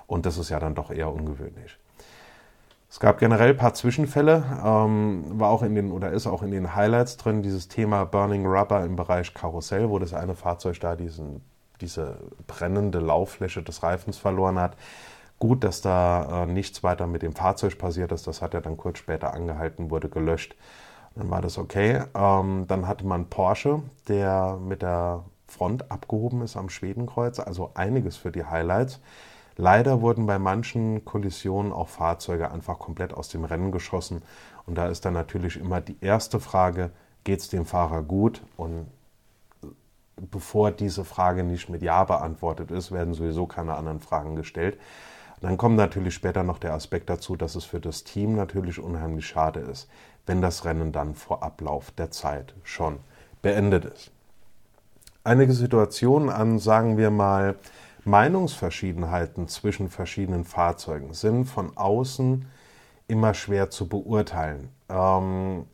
Und 0.08 0.26
das 0.26 0.38
ist 0.38 0.50
ja 0.50 0.60
dann 0.60 0.76
doch 0.76 0.92
eher 0.92 1.14
ungewöhnlich. 1.14 1.78
Es 2.90 3.00
gab 3.00 3.20
generell 3.20 3.52
ein 3.52 3.58
paar 3.58 3.76
Zwischenfälle, 3.76 4.44
ähm, 4.66 5.24
war 5.40 5.50
auch 5.50 5.62
in 5.62 5.76
den 5.76 5.92
oder 5.92 6.12
ist 6.12 6.26
auch 6.26 6.42
in 6.42 6.50
den 6.50 6.76
Highlights 6.76 7.18
drin, 7.18 7.44
dieses 7.44 7.68
Thema 7.68 8.04
Burning 8.06 8.48
Rubber 8.48 8.84
im 8.84 8.96
Bereich 8.96 9.34
Karussell, 9.36 9.90
wo 9.90 10.00
das 10.00 10.14
eine 10.16 10.36
Fahrzeug 10.36 10.80
da 10.80 10.96
diesen, 10.96 11.42
diese 11.82 12.18
brennende 12.48 13.00
Lauffläche 13.00 13.62
des 13.62 13.84
Reifens 13.84 14.18
verloren 14.18 14.58
hat. 14.58 14.76
Gut, 15.38 15.64
dass 15.64 15.82
da 15.82 16.44
äh, 16.44 16.46
nichts 16.48 16.84
weiter 16.84 17.06
mit 17.06 17.22
dem 17.22 17.34
Fahrzeug 17.34 17.78
passiert 17.78 18.12
ist, 18.12 18.26
das 18.26 18.42
hat 18.42 18.56
er 18.56 18.62
dann 18.62 18.76
kurz 18.76 18.98
später 18.98 19.34
angehalten, 19.36 19.92
wurde 19.92 20.10
gelöscht. 20.10 20.56
Dann 21.16 21.30
war 21.30 21.42
das 21.42 21.60
okay. 21.60 22.04
Ähm, 22.16 22.66
dann 22.68 22.88
hatte 22.88 23.06
man 23.06 23.28
Porsche, 23.28 23.84
der 24.08 24.58
mit 24.62 24.82
der 24.82 25.24
Front 25.48 25.92
abgehoben 25.92 26.42
ist 26.42 26.58
am 26.58 26.70
Schwedenkreuz, 26.70 27.40
also 27.40 27.72
einiges 27.76 28.18
für 28.18 28.32
die 28.32 28.46
Highlights. 28.46 29.00
Leider 29.62 30.00
wurden 30.00 30.26
bei 30.26 30.40
manchen 30.40 31.04
Kollisionen 31.04 31.74
auch 31.74 31.90
Fahrzeuge 31.90 32.50
einfach 32.50 32.80
komplett 32.80 33.14
aus 33.14 33.28
dem 33.28 33.44
Rennen 33.44 33.74
geschossen. 33.74 34.22
Und 34.66 34.78
da 34.78 34.88
ist 34.88 35.04
dann 35.04 35.12
natürlich 35.12 35.60
immer 35.60 35.82
die 35.82 35.98
erste 36.00 36.40
Frage, 36.40 36.92
geht 37.26 37.42
es 37.42 37.50
dem 37.50 37.66
Fahrer 37.66 38.02
gut? 38.02 38.42
Und 38.56 38.88
bevor 40.16 40.72
diese 40.72 41.04
Frage 41.04 41.44
nicht 41.44 41.68
mit 41.68 41.82
Ja 41.82 42.06
beantwortet 42.06 42.72
ist, 42.72 42.94
werden 42.94 43.14
sowieso 43.14 43.48
keine 43.48 43.76
anderen 43.76 44.00
Fragen 44.00 44.38
gestellt. 44.38 44.80
dann 45.42 45.58
kommt 45.58 45.76
natürlich 45.76 46.14
später 46.14 46.44
noch 46.44 46.60
der 46.60 46.74
Aspekt 46.74 47.10
dazu, 47.10 47.36
dass 47.36 47.56
es 47.56 47.66
für 47.66 47.82
das 47.82 48.06
Team 48.06 48.38
natürlich 48.38 48.80
unheimlich 48.80 49.28
schade 49.28 49.60
ist, 49.60 49.90
wenn 50.26 50.42
das 50.42 50.64
Rennen 50.64 50.94
dann 50.94 51.16
vor 51.16 51.44
Ablauf 51.44 51.92
der 51.92 52.12
Zeit 52.12 52.54
schon 52.64 53.00
beendet 53.42 53.84
ist. 53.84 54.12
Einige 55.26 55.52
Situationen 55.52 56.30
an, 56.30 56.60
sagen 56.60 56.98
wir 56.98 57.12
mal, 57.12 57.58
Meinungsverschiedenheiten 58.06 59.48
zwischen 59.48 59.90
verschiedenen 59.90 60.46
Fahrzeugen 60.46 61.14
sind 61.14 61.46
von 61.46 61.76
außen 61.76 62.46
immer 63.08 63.34
schwer 63.34 63.70
zu 63.70 63.88
beurteilen. 63.90 64.70
Ähm, 64.90 65.66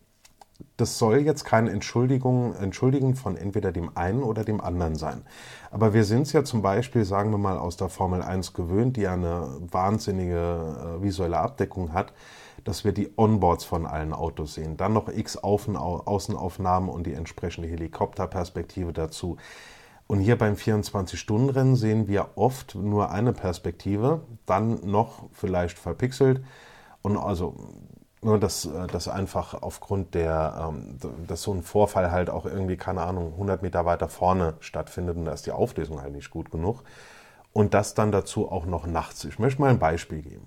das 0.76 0.98
soll 0.98 1.18
jetzt 1.18 1.44
keine 1.44 1.70
Entschuldigung, 1.70 2.54
Entschuldigung 2.54 3.14
von 3.14 3.36
entweder 3.36 3.72
dem 3.72 3.96
einen 3.96 4.22
oder 4.22 4.44
dem 4.44 4.60
anderen 4.60 4.96
sein. 4.96 5.22
Aber 5.70 5.92
wir 5.94 6.04
sind 6.04 6.22
es 6.22 6.32
ja 6.32 6.44
zum 6.44 6.62
Beispiel, 6.62 7.04
sagen 7.04 7.30
wir 7.30 7.38
mal, 7.38 7.58
aus 7.58 7.76
der 7.76 7.88
Formel 7.88 8.22
1 8.22 8.54
gewöhnt, 8.54 8.96
die 8.96 9.06
eine 9.06 9.48
wahnsinnige 9.70 10.98
äh, 10.98 11.02
visuelle 11.02 11.38
Abdeckung 11.38 11.92
hat, 11.92 12.12
dass 12.64 12.84
wir 12.84 12.92
die 12.92 13.10
Onboards 13.16 13.64
von 13.64 13.86
allen 13.86 14.12
Autos 14.12 14.54
sehen. 14.54 14.76
Dann 14.76 14.92
noch 14.92 15.08
x 15.08 15.36
Außenaufnahmen 15.36 16.88
und 16.88 17.06
die 17.06 17.14
entsprechende 17.14 17.68
Helikopterperspektive 17.68 18.92
dazu. 18.92 19.36
Und 20.06 20.20
hier 20.20 20.38
beim 20.38 20.54
24-Stunden-Rennen 20.54 21.74
sehen 21.74 22.06
wir 22.06 22.30
oft 22.36 22.76
nur 22.76 23.10
eine 23.10 23.32
Perspektive, 23.32 24.20
dann 24.46 24.88
noch 24.88 25.24
vielleicht 25.32 25.78
verpixelt. 25.78 26.44
Und 27.02 27.16
also 27.16 27.56
nur, 28.22 28.38
dass, 28.38 28.66
äh, 28.66 28.86
dass 28.86 29.08
einfach 29.08 29.54
aufgrund 29.62 30.14
der, 30.14 30.68
ähm, 30.68 30.98
dass 31.26 31.42
so 31.42 31.52
ein 31.52 31.62
Vorfall 31.62 32.10
halt 32.10 32.30
auch 32.30 32.46
irgendwie, 32.46 32.76
keine 32.76 33.02
Ahnung, 33.02 33.32
100 33.32 33.62
Meter 33.62 33.84
weiter 33.84 34.08
vorne 34.08 34.54
stattfindet 34.60 35.16
und 35.16 35.24
da 35.24 35.32
ist 35.32 35.46
die 35.46 35.52
Auflösung 35.52 36.00
halt 36.00 36.12
nicht 36.12 36.30
gut 36.30 36.50
genug. 36.50 36.82
Und 37.52 37.72
das 37.72 37.94
dann 37.94 38.12
dazu 38.12 38.50
auch 38.52 38.66
noch 38.66 38.86
nachts. 38.86 39.24
Ich 39.24 39.38
möchte 39.38 39.62
mal 39.62 39.70
ein 39.70 39.78
Beispiel 39.78 40.20
geben. 40.20 40.46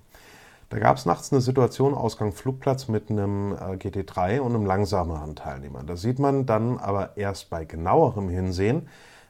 Da 0.70 0.78
gab 0.78 0.98
es 0.98 1.08
nachts 1.08 1.32
eine 1.32 1.42
Situation, 1.42 1.96
Ausgang 1.96 2.32
Flugplatz 2.32 2.88
mit 2.88 3.10
einem 3.10 3.54
äh, 3.54 3.76
GT3 3.76 4.40
und 4.40 4.54
einem 4.54 4.66
langsameren 4.66 5.36
Teilnehmer. 5.36 5.84
Da 5.84 5.96
sieht 5.96 6.20
man 6.20 6.46
dann 6.46 6.78
aber 6.78 7.18
erst 7.18 7.50
bei 7.50 7.66
genauerem 7.66 8.30
Hinsehen, 8.30 8.88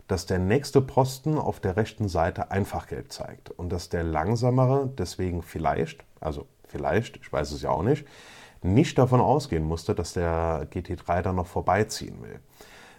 dass 0.10 0.26
der 0.26 0.40
nächste 0.40 0.82
Posten 0.82 1.38
auf 1.38 1.60
der 1.60 1.78
rechten 1.78 2.10
Seite 2.10 2.50
Einfachgeld 2.50 3.14
zeigt 3.14 3.52
und 3.52 3.70
dass 3.70 3.90
der 3.90 4.04
langsamere 4.04 4.90
deswegen 4.98 5.44
vielleicht, 5.44 6.04
also 6.20 6.48
vielleicht, 6.68 7.18
ich 7.18 7.32
weiß 7.32 7.52
es 7.52 7.62
ja 7.62 7.70
auch 7.70 7.84
nicht, 7.84 8.08
nicht 8.64 8.98
davon 8.98 9.22
ausgehen 9.22 9.64
musste, 9.64 9.94
dass 9.94 10.14
der 10.14 10.68
GT3 10.74 11.22
dann 11.22 11.36
noch 11.36 11.46
vorbeiziehen 11.46 12.24
will. 12.24 12.40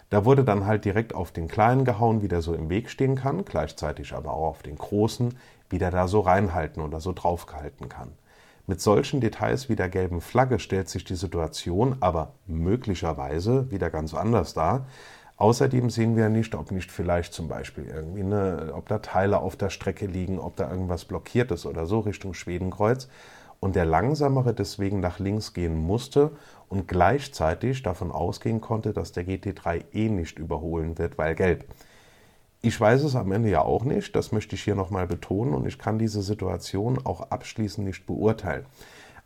Da 0.08 0.24
wurde 0.24 0.44
dann 0.44 0.66
halt 0.66 0.84
direkt 0.84 1.12
auf 1.12 1.32
den 1.32 1.48
kleinen 1.48 1.84
gehauen, 1.84 2.22
wie 2.22 2.28
der 2.28 2.42
so 2.42 2.54
im 2.54 2.70
Weg 2.70 2.88
stehen 2.88 3.16
kann, 3.16 3.44
gleichzeitig 3.44 4.14
aber 4.14 4.32
auch 4.32 4.50
auf 4.50 4.62
den 4.62 4.78
großen, 4.78 5.36
wie 5.68 5.78
der 5.78 5.90
da 5.90 6.06
so 6.06 6.20
reinhalten 6.20 6.80
oder 6.80 7.00
so 7.00 7.12
draufgehalten 7.12 7.88
kann. 7.88 8.12
Mit 8.68 8.80
solchen 8.80 9.20
Details 9.20 9.68
wie 9.68 9.74
der 9.74 9.88
gelben 9.88 10.20
Flagge 10.20 10.60
stellt 10.60 10.88
sich 10.88 11.02
die 11.02 11.16
Situation 11.16 11.96
aber 11.98 12.34
möglicherweise 12.46 13.68
wieder 13.72 13.90
ganz 13.90 14.14
anders 14.14 14.54
dar. 14.54 14.86
Außerdem 15.40 15.88
sehen 15.88 16.18
wir 16.18 16.28
nicht, 16.28 16.54
ob 16.54 16.70
nicht 16.70 16.92
vielleicht 16.92 17.32
zum 17.32 17.48
Beispiel 17.48 17.86
irgendwie 17.86 18.20
eine, 18.20 18.72
ob 18.74 18.88
da 18.88 18.98
Teile 18.98 19.38
auf 19.40 19.56
der 19.56 19.70
Strecke 19.70 20.04
liegen, 20.04 20.38
ob 20.38 20.56
da 20.56 20.70
irgendwas 20.70 21.06
blockiert 21.06 21.50
ist 21.50 21.64
oder 21.64 21.86
so 21.86 22.00
Richtung 22.00 22.34
Schwedenkreuz 22.34 23.08
und 23.58 23.74
der 23.74 23.86
Langsamere 23.86 24.52
deswegen 24.52 25.00
nach 25.00 25.18
links 25.18 25.54
gehen 25.54 25.78
musste 25.78 26.32
und 26.68 26.88
gleichzeitig 26.88 27.82
davon 27.82 28.12
ausgehen 28.12 28.60
konnte, 28.60 28.92
dass 28.92 29.12
der 29.12 29.26
GT3 29.26 29.84
eh 29.94 30.10
nicht 30.10 30.38
überholen 30.38 30.98
wird, 30.98 31.16
weil 31.16 31.34
gelb. 31.34 31.64
Ich 32.60 32.78
weiß 32.78 33.02
es 33.04 33.16
am 33.16 33.32
Ende 33.32 33.48
ja 33.48 33.62
auch 33.62 33.84
nicht, 33.84 34.14
das 34.14 34.32
möchte 34.32 34.56
ich 34.56 34.62
hier 34.62 34.74
nochmal 34.74 35.06
betonen 35.06 35.54
und 35.54 35.66
ich 35.66 35.78
kann 35.78 35.98
diese 35.98 36.20
Situation 36.20 36.98
auch 37.02 37.30
abschließend 37.30 37.86
nicht 37.86 38.04
beurteilen. 38.04 38.66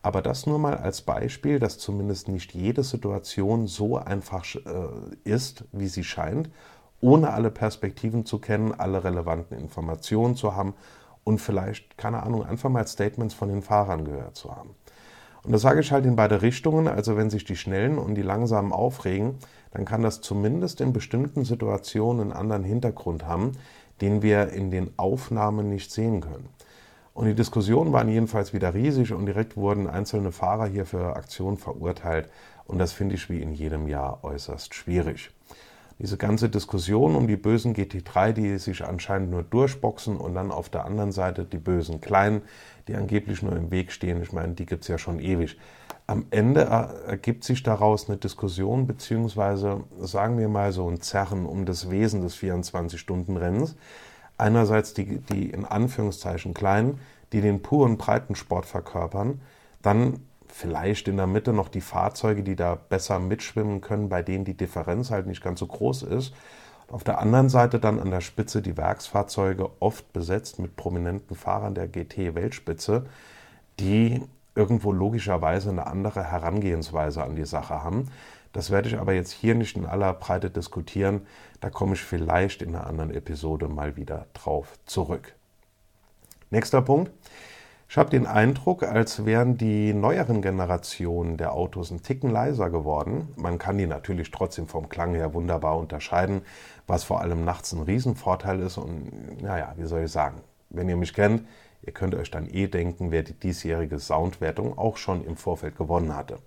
Aber 0.04 0.20
das 0.20 0.44
nur 0.44 0.58
mal 0.58 0.76
als 0.76 1.00
Beispiel, 1.00 1.58
dass 1.58 1.78
zumindest 1.78 2.28
nicht 2.28 2.52
jede 2.52 2.82
Situation 2.82 3.66
so 3.66 3.96
einfach 3.96 4.44
äh, 4.54 4.58
ist, 5.24 5.64
wie 5.72 5.88
sie 5.88 6.04
scheint, 6.04 6.50
ohne 7.00 7.32
alle 7.32 7.50
Perspektiven 7.50 8.26
zu 8.26 8.38
kennen, 8.38 8.74
alle 8.76 9.02
relevanten 9.02 9.56
Informationen 9.56 10.36
zu 10.36 10.54
haben 10.54 10.74
und 11.24 11.38
vielleicht, 11.38 11.96
keine 11.96 12.22
Ahnung, 12.22 12.44
einfach 12.44 12.68
mal 12.68 12.86
Statements 12.86 13.32
von 13.32 13.48
den 13.48 13.62
Fahrern 13.62 14.04
gehört 14.04 14.36
zu 14.36 14.54
haben. 14.54 14.74
Und 15.42 15.52
das 15.52 15.62
sage 15.62 15.80
ich 15.80 15.90
halt 15.90 16.04
in 16.04 16.16
beide 16.16 16.42
Richtungen. 16.42 16.86
Also 16.86 17.16
wenn 17.16 17.30
sich 17.30 17.46
die 17.46 17.56
Schnellen 17.56 17.96
und 17.96 18.14
die 18.14 18.20
Langsamen 18.20 18.72
aufregen, 18.72 19.36
dann 19.70 19.86
kann 19.86 20.02
das 20.02 20.20
zumindest 20.20 20.82
in 20.82 20.92
bestimmten 20.92 21.46
Situationen 21.46 22.24
einen 22.24 22.32
anderen 22.38 22.64
Hintergrund 22.64 23.24
haben, 23.24 23.52
den 24.02 24.20
wir 24.20 24.50
in 24.50 24.70
den 24.70 24.90
Aufnahmen 24.98 25.70
nicht 25.70 25.90
sehen 25.90 26.20
können. 26.20 26.50
Und 27.14 27.26
die 27.26 27.34
Diskussionen 27.34 27.92
waren 27.92 28.08
jedenfalls 28.08 28.52
wieder 28.52 28.74
riesig 28.74 29.12
und 29.12 29.26
direkt 29.26 29.56
wurden 29.56 29.88
einzelne 29.88 30.32
Fahrer 30.32 30.66
hier 30.66 30.84
für 30.84 31.16
Aktionen 31.16 31.56
verurteilt. 31.56 32.28
Und 32.66 32.78
das 32.78 32.92
finde 32.92 33.14
ich 33.14 33.30
wie 33.30 33.40
in 33.40 33.52
jedem 33.52 33.88
Jahr 33.88 34.22
äußerst 34.22 34.74
schwierig 34.74 35.30
diese 35.98 36.16
ganze 36.16 36.48
Diskussion 36.48 37.14
um 37.14 37.26
die 37.26 37.36
bösen 37.36 37.74
GT3, 37.74 38.32
die 38.32 38.58
sich 38.58 38.84
anscheinend 38.84 39.30
nur 39.30 39.42
durchboxen 39.42 40.16
und 40.16 40.34
dann 40.34 40.50
auf 40.50 40.68
der 40.68 40.84
anderen 40.84 41.12
Seite 41.12 41.44
die 41.44 41.58
bösen 41.58 42.00
Kleinen, 42.00 42.42
die 42.88 42.96
angeblich 42.96 43.42
nur 43.42 43.56
im 43.56 43.70
Weg 43.70 43.92
stehen, 43.92 44.22
ich 44.22 44.32
meine, 44.32 44.54
die 44.54 44.66
gibt 44.66 44.82
es 44.82 44.88
ja 44.88 44.98
schon 44.98 45.20
ewig. 45.20 45.56
Am 46.06 46.26
Ende 46.30 46.60
ergibt 47.06 47.44
sich 47.44 47.62
daraus 47.62 48.08
eine 48.08 48.18
Diskussion, 48.18 48.86
beziehungsweise 48.86 49.84
sagen 50.00 50.36
wir 50.36 50.48
mal 50.48 50.72
so 50.72 50.88
ein 50.90 51.00
Zerren 51.00 51.46
um 51.46 51.64
das 51.64 51.90
Wesen 51.90 52.20
des 52.20 52.36
24-Stunden-Rennens. 52.36 53.74
Einerseits 54.36 54.94
die, 54.94 55.18
die 55.18 55.50
in 55.50 55.64
Anführungszeichen 55.64 56.54
Kleinen, 56.54 57.00
die 57.32 57.40
den 57.40 57.62
puren 57.62 57.96
Breitensport 57.98 58.66
verkörpern, 58.66 59.40
dann 59.82 60.20
vielleicht 60.48 61.08
in 61.08 61.16
der 61.16 61.26
Mitte 61.26 61.52
noch 61.52 61.68
die 61.68 61.80
Fahrzeuge, 61.80 62.42
die 62.42 62.56
da 62.56 62.76
besser 62.76 63.18
mitschwimmen 63.18 63.80
können, 63.80 64.08
bei 64.08 64.22
denen 64.22 64.44
die 64.44 64.56
Differenz 64.56 65.10
halt 65.10 65.26
nicht 65.26 65.42
ganz 65.42 65.58
so 65.58 65.66
groß 65.66 66.04
ist. 66.04 66.32
Auf 66.90 67.02
der 67.02 67.18
anderen 67.18 67.48
Seite 67.48 67.80
dann 67.80 67.98
an 67.98 68.10
der 68.10 68.20
Spitze 68.20 68.62
die 68.62 68.76
Werksfahrzeuge, 68.76 69.70
oft 69.80 70.12
besetzt 70.12 70.58
mit 70.58 70.76
prominenten 70.76 71.34
Fahrern 71.34 71.74
der 71.74 71.88
GT-Weltspitze, 71.88 73.06
die 73.80 74.22
irgendwo 74.54 74.92
logischerweise 74.92 75.70
eine 75.70 75.86
andere 75.86 76.22
Herangehensweise 76.22 77.22
an 77.22 77.34
die 77.34 77.46
Sache 77.46 77.82
haben. 77.82 78.10
Das 78.54 78.70
werde 78.70 78.88
ich 78.88 78.98
aber 78.98 79.12
jetzt 79.12 79.32
hier 79.32 79.56
nicht 79.56 79.76
in 79.76 79.84
aller 79.84 80.12
Breite 80.14 80.48
diskutieren. 80.48 81.26
Da 81.60 81.70
komme 81.70 81.94
ich 81.94 82.02
vielleicht 82.02 82.62
in 82.62 82.74
einer 82.74 82.86
anderen 82.86 83.12
Episode 83.12 83.66
mal 83.66 83.96
wieder 83.96 84.26
drauf 84.32 84.78
zurück. 84.86 85.34
Nächster 86.50 86.80
Punkt. 86.80 87.10
Ich 87.88 87.98
habe 87.98 88.10
den 88.10 88.28
Eindruck, 88.28 88.84
als 88.84 89.26
wären 89.26 89.58
die 89.58 89.92
neueren 89.92 90.40
Generationen 90.40 91.36
der 91.36 91.52
Autos 91.52 91.90
ein 91.90 92.02
Ticken 92.02 92.30
leiser 92.30 92.70
geworden. 92.70 93.28
Man 93.34 93.58
kann 93.58 93.76
die 93.76 93.86
natürlich 93.86 94.30
trotzdem 94.30 94.68
vom 94.68 94.88
Klang 94.88 95.14
her 95.14 95.34
wunderbar 95.34 95.76
unterscheiden, 95.76 96.42
was 96.86 97.02
vor 97.02 97.22
allem 97.22 97.44
nachts 97.44 97.72
ein 97.72 97.82
Riesenvorteil 97.82 98.60
ist. 98.60 98.78
Und 98.78 99.42
naja, 99.42 99.74
wie 99.76 99.86
soll 99.86 100.04
ich 100.04 100.12
sagen, 100.12 100.40
wenn 100.70 100.88
ihr 100.88 100.96
mich 100.96 101.12
kennt, 101.12 101.44
ihr 101.82 101.92
könnt 101.92 102.14
euch 102.14 102.30
dann 102.30 102.48
eh 102.48 102.68
denken, 102.68 103.10
wer 103.10 103.24
die 103.24 103.34
diesjährige 103.34 103.98
Soundwertung 103.98 104.78
auch 104.78 104.96
schon 104.96 105.24
im 105.24 105.36
Vorfeld 105.36 105.76
gewonnen 105.76 106.14
hatte. 106.14 106.38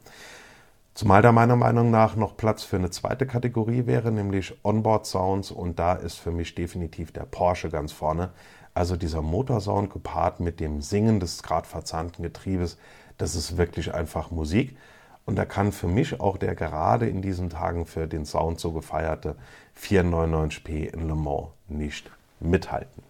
Zumal 0.97 1.21
da 1.21 1.31
meiner 1.31 1.55
Meinung 1.55 1.91
nach 1.91 2.15
noch 2.15 2.35
Platz 2.37 2.63
für 2.63 2.77
eine 2.77 2.89
zweite 2.89 3.27
Kategorie 3.27 3.85
wäre, 3.85 4.11
nämlich 4.11 4.57
Onboard 4.63 5.05
Sounds. 5.05 5.51
Und 5.51 5.77
da 5.77 5.93
ist 5.93 6.15
für 6.15 6.31
mich 6.31 6.55
definitiv 6.55 7.11
der 7.11 7.25
Porsche 7.25 7.69
ganz 7.69 7.91
vorne. 7.91 8.31
Also 8.73 8.97
dieser 8.97 9.21
Motorsound 9.21 9.93
gepaart 9.93 10.39
mit 10.39 10.59
dem 10.59 10.81
Singen 10.81 11.19
des 11.19 11.43
gerade 11.43 11.67
verzahnten 11.67 12.23
Getriebes, 12.23 12.79
das 13.19 13.35
ist 13.35 13.57
wirklich 13.57 13.93
einfach 13.93 14.31
Musik. 14.31 14.75
Und 15.23 15.35
da 15.35 15.45
kann 15.45 15.71
für 15.71 15.87
mich 15.87 16.19
auch 16.19 16.35
der 16.35 16.55
gerade 16.55 17.07
in 17.07 17.21
diesen 17.21 17.51
Tagen 17.51 17.85
für 17.85 18.07
den 18.07 18.25
Sound 18.25 18.59
so 18.59 18.71
gefeierte 18.71 19.35
499p 19.79 20.91
in 20.91 21.07
Le 21.07 21.15
Mans 21.15 21.49
nicht 21.67 22.09
mithalten. 22.39 23.03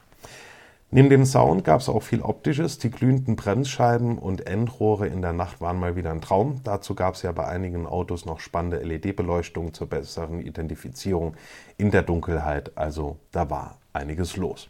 Neben 0.89 1.09
dem 1.09 1.25
Sound 1.25 1.65
gab 1.65 1.81
es 1.81 1.89
auch 1.89 2.01
viel 2.01 2.21
Optisches. 2.21 2.77
Die 2.77 2.89
glühenden 2.89 3.35
Bremsscheiben 3.35 4.17
und 4.17 4.47
Endrohre 4.47 5.07
in 5.07 5.21
der 5.21 5.33
Nacht 5.33 5.59
waren 5.59 5.77
mal 5.77 5.97
wieder 5.97 6.11
ein 6.11 6.21
Traum. 6.21 6.61
Dazu 6.63 6.95
gab 6.95 7.15
es 7.15 7.23
ja 7.23 7.33
bei 7.33 7.45
einigen 7.45 7.85
Autos 7.85 8.25
noch 8.25 8.39
spannende 8.39 8.77
LED-Beleuchtung 8.77 9.73
zur 9.73 9.87
besseren 9.87 10.39
Identifizierung 10.39 11.35
in 11.77 11.91
der 11.91 12.03
Dunkelheit. 12.03 12.71
Also 12.77 13.17
da 13.33 13.49
war 13.49 13.79
einiges 13.91 14.37
los. 14.37 14.69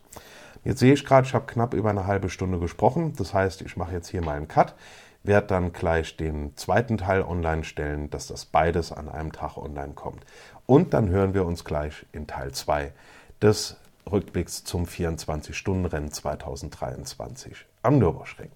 Jetzt 0.63 0.79
sehe 0.79 0.93
ich 0.93 1.05
gerade, 1.05 1.27
ich 1.27 1.35
habe 1.35 1.45
knapp 1.45 1.75
über 1.75 1.91
eine 1.91 2.07
halbe 2.07 2.31
Stunde 2.31 2.57
gesprochen. 2.57 3.13
Das 3.15 3.35
heißt, 3.35 3.61
ich 3.61 3.77
mache 3.77 3.93
jetzt 3.93 4.07
hier 4.07 4.23
mal 4.23 4.37
einen 4.37 4.47
Cut, 4.47 4.73
werde 5.21 5.45
dann 5.45 5.71
gleich 5.71 6.17
den 6.17 6.57
zweiten 6.57 6.97
Teil 6.97 7.21
online 7.21 7.63
stellen, 7.63 8.09
dass 8.09 8.25
das 8.25 8.45
beides 8.45 8.91
an 8.91 9.07
einem 9.07 9.33
Tag 9.33 9.55
online 9.55 9.93
kommt. 9.93 10.25
Und 10.65 10.95
dann 10.95 11.09
hören 11.09 11.35
wir 11.35 11.45
uns 11.45 11.63
gleich 11.63 12.07
in 12.11 12.25
Teil 12.25 12.53
2 12.53 12.91
des 13.39 13.77
Rückblicks 14.11 14.63
zum 14.63 14.85
24-Stunden-Rennen 14.85 16.11
2023 16.11 17.65
am 17.81 17.99
Nürburgring. 17.99 18.51